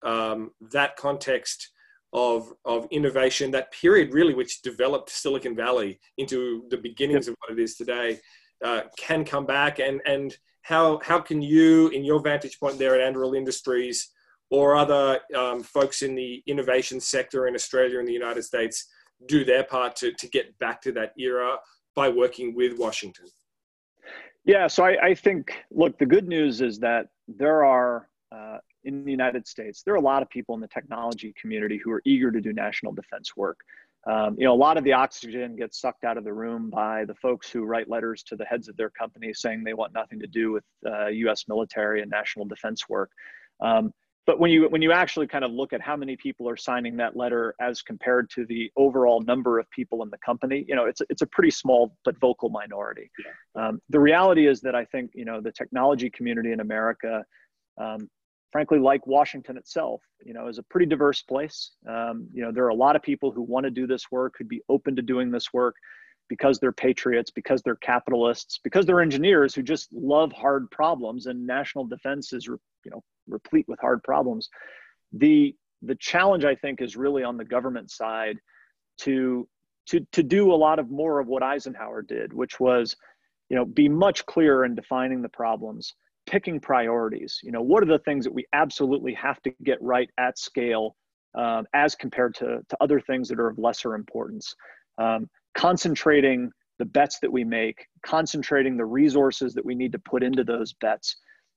[0.02, 1.70] um, that context
[2.12, 7.58] of of innovation, that period really which developed Silicon Valley into the beginnings of what
[7.58, 8.18] it is today,
[8.64, 12.98] uh, can come back and and how how can you, in your vantage point there
[12.98, 14.10] at Anduril Industries,
[14.50, 18.88] or other um, folks in the innovation sector in Australia and the United States,
[19.26, 21.56] do their part to to get back to that era
[21.94, 23.26] by working with Washington?
[24.44, 29.04] Yeah, so I, I think look, the good news is that there are uh, in
[29.04, 32.02] the United States, there are a lot of people in the technology community who are
[32.04, 33.58] eager to do national defense work.
[34.06, 37.04] Um, you know, a lot of the oxygen gets sucked out of the room by
[37.04, 40.20] the folks who write letters to the heads of their companies saying they want nothing
[40.20, 41.46] to do with uh, U.S.
[41.48, 43.10] military and national defense work.
[43.60, 43.92] Um,
[44.26, 46.96] but when you when you actually kind of look at how many people are signing
[46.96, 50.84] that letter as compared to the overall number of people in the company, you know,
[50.84, 53.10] it's it's a pretty small but vocal minority.
[53.24, 53.68] Yeah.
[53.68, 57.24] Um, the reality is that I think you know the technology community in America
[57.78, 58.08] um,
[58.52, 61.72] frankly, like Washington itself, you know, is a pretty diverse place.
[61.86, 64.34] Um, you know, there are a lot of people who want to do this work,
[64.38, 65.74] who'd be open to doing this work
[66.28, 71.26] because they're patriots, because they're capitalists, because they're engineers who just love hard problems.
[71.26, 74.48] And national defense is, you know, replete with hard problems.
[75.12, 78.38] The the challenge, I think, is really on the government side
[79.00, 79.48] to
[79.86, 82.96] to to do a lot of more of what Eisenhower did, which was
[83.48, 85.94] you know, be much clearer in defining the problems,
[86.26, 87.38] picking priorities.
[87.42, 90.96] You know, what are the things that we absolutely have to get right at scale
[91.34, 94.54] um, as compared to, to other things that are of lesser importance?
[94.98, 100.22] Um, concentrating the bets that we make, concentrating the resources that we need to put
[100.22, 101.16] into those bets,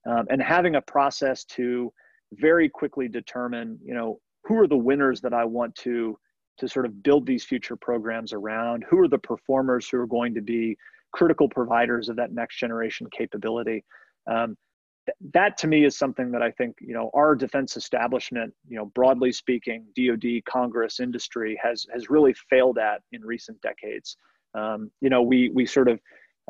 [0.10, 1.94] um, and having a process to
[2.34, 6.18] very quickly determine, you know, who are the winners that I want to
[6.60, 8.84] to sort of build these future programs around?
[8.90, 10.78] Who are the performers who are going to be
[11.14, 13.86] critical providers of that next generation capability?
[14.30, 14.58] Um,
[15.06, 18.78] th- that to me is something that I think you know our defense establishment, you
[18.78, 24.18] know, broadly speaking, DoD, Congress, industry has has really failed at in recent decades.
[24.56, 26.00] Um, you know, we we sort of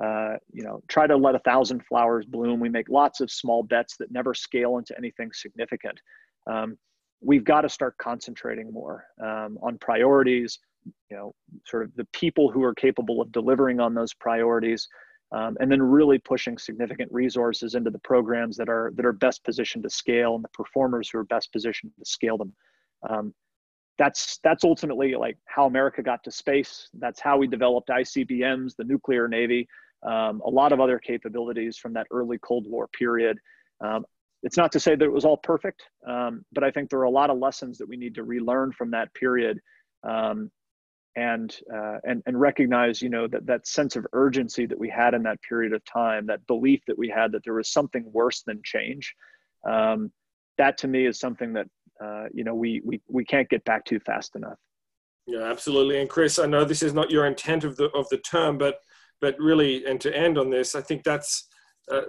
[0.04, 2.60] uh, you know try to let a thousand flowers bloom.
[2.60, 6.00] We make lots of small bets that never scale into anything significant.
[6.50, 6.78] Um,
[7.22, 10.60] we've got to start concentrating more um, on priorities.
[11.10, 11.36] You know,
[11.66, 14.88] sort of the people who are capable of delivering on those priorities,
[15.34, 19.44] um, and then really pushing significant resources into the programs that are that are best
[19.44, 22.54] positioned to scale and the performers who are best positioned to scale them.
[23.10, 23.34] Um,
[23.98, 26.90] that's that's ultimately like how America got to space.
[26.94, 29.68] That's how we developed ICBMs, the nuclear navy,
[30.04, 33.38] um, a lot of other capabilities from that early Cold War period.
[33.84, 34.06] Um,
[34.44, 37.04] it's not to say that it was all perfect, um, but I think there are
[37.04, 39.60] a lot of lessons that we need to relearn from that period,
[40.08, 40.50] um,
[41.18, 45.14] and uh, and and recognize, you know, that that sense of urgency that we had
[45.14, 48.44] in that period of time, that belief that we had that there was something worse
[48.44, 49.14] than change.
[49.70, 50.12] Um,
[50.58, 51.68] that to me is something that
[52.02, 54.58] uh, you know we we we can't get back to fast enough.
[55.28, 56.00] Yeah, absolutely.
[56.00, 58.80] And Chris, I know this is not your intent of the of the term, but
[59.22, 61.48] but really, and to end on this, I think that's
[61.92, 62.02] uh,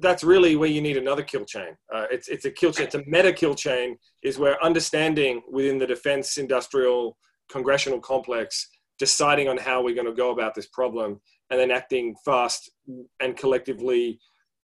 [0.00, 1.76] that's really where you need another kill chain.
[1.92, 2.86] Uh, it's it's a kill chain.
[2.86, 3.96] It's a meta kill chain.
[4.22, 7.16] Is where understanding within the defense industrial
[7.50, 12.14] congressional complex, deciding on how we're going to go about this problem, and then acting
[12.24, 12.70] fast
[13.20, 14.18] and collectively,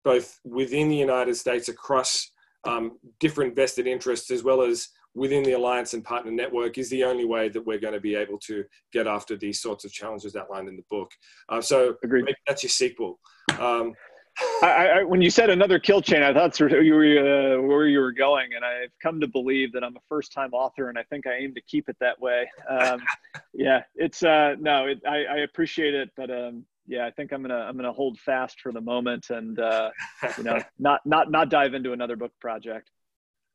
[0.04, 2.30] both within the United States across
[2.66, 7.02] um, different vested interests as well as within the alliance and partner network is the
[7.02, 8.62] only way that we're going to be able to
[8.92, 11.10] get after these sorts of challenges outlined in the book.
[11.48, 12.32] Uh, so Agreed.
[12.46, 13.18] that's your sequel.
[13.58, 13.94] Um,
[14.62, 18.00] I, I, when you said another kill chain, I thought you were, uh, where you
[18.00, 21.26] were going, and I've come to believe that I'm a first-time author, and I think
[21.26, 22.46] I aim to keep it that way.
[22.68, 23.00] Um,
[23.54, 27.40] yeah, it's uh, no, it, I, I, appreciate it, but um, yeah, I think I'm
[27.40, 29.90] gonna I'm gonna hold fast for the moment, and uh,
[30.36, 32.90] you know, not not not dive into another book project.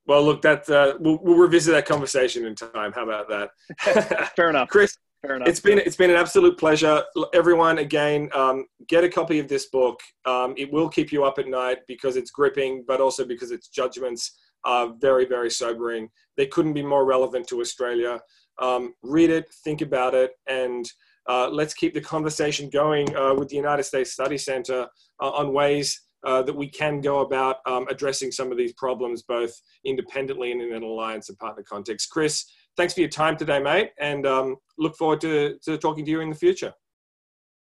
[0.07, 2.91] Well, look, that uh, we'll, we'll revisit that conversation in time.
[2.91, 4.31] How about that?
[4.35, 4.97] Fair enough, Chris.
[5.21, 5.47] Fair enough.
[5.47, 7.03] It's been it's been an absolute pleasure.
[7.33, 9.99] Everyone, again, um, get a copy of this book.
[10.25, 13.67] Um, it will keep you up at night because it's gripping, but also because its
[13.67, 16.09] judgments are very very sobering.
[16.37, 18.19] They couldn't be more relevant to Australia.
[18.59, 20.85] Um, read it, think about it, and
[21.27, 24.87] uh, let's keep the conversation going uh, with the United States Study Center
[25.21, 29.23] uh, on ways uh, that we can go about um, addressing some of these problems
[29.23, 29.53] both
[29.85, 32.09] independently and in an alliance and partner context.
[32.09, 32.45] Chris,
[32.77, 36.21] thanks for your time today, mate, and um, look forward to, to talking to you
[36.21, 36.73] in the future.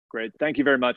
[0.10, 0.32] Great.
[0.39, 0.95] Thank you very much.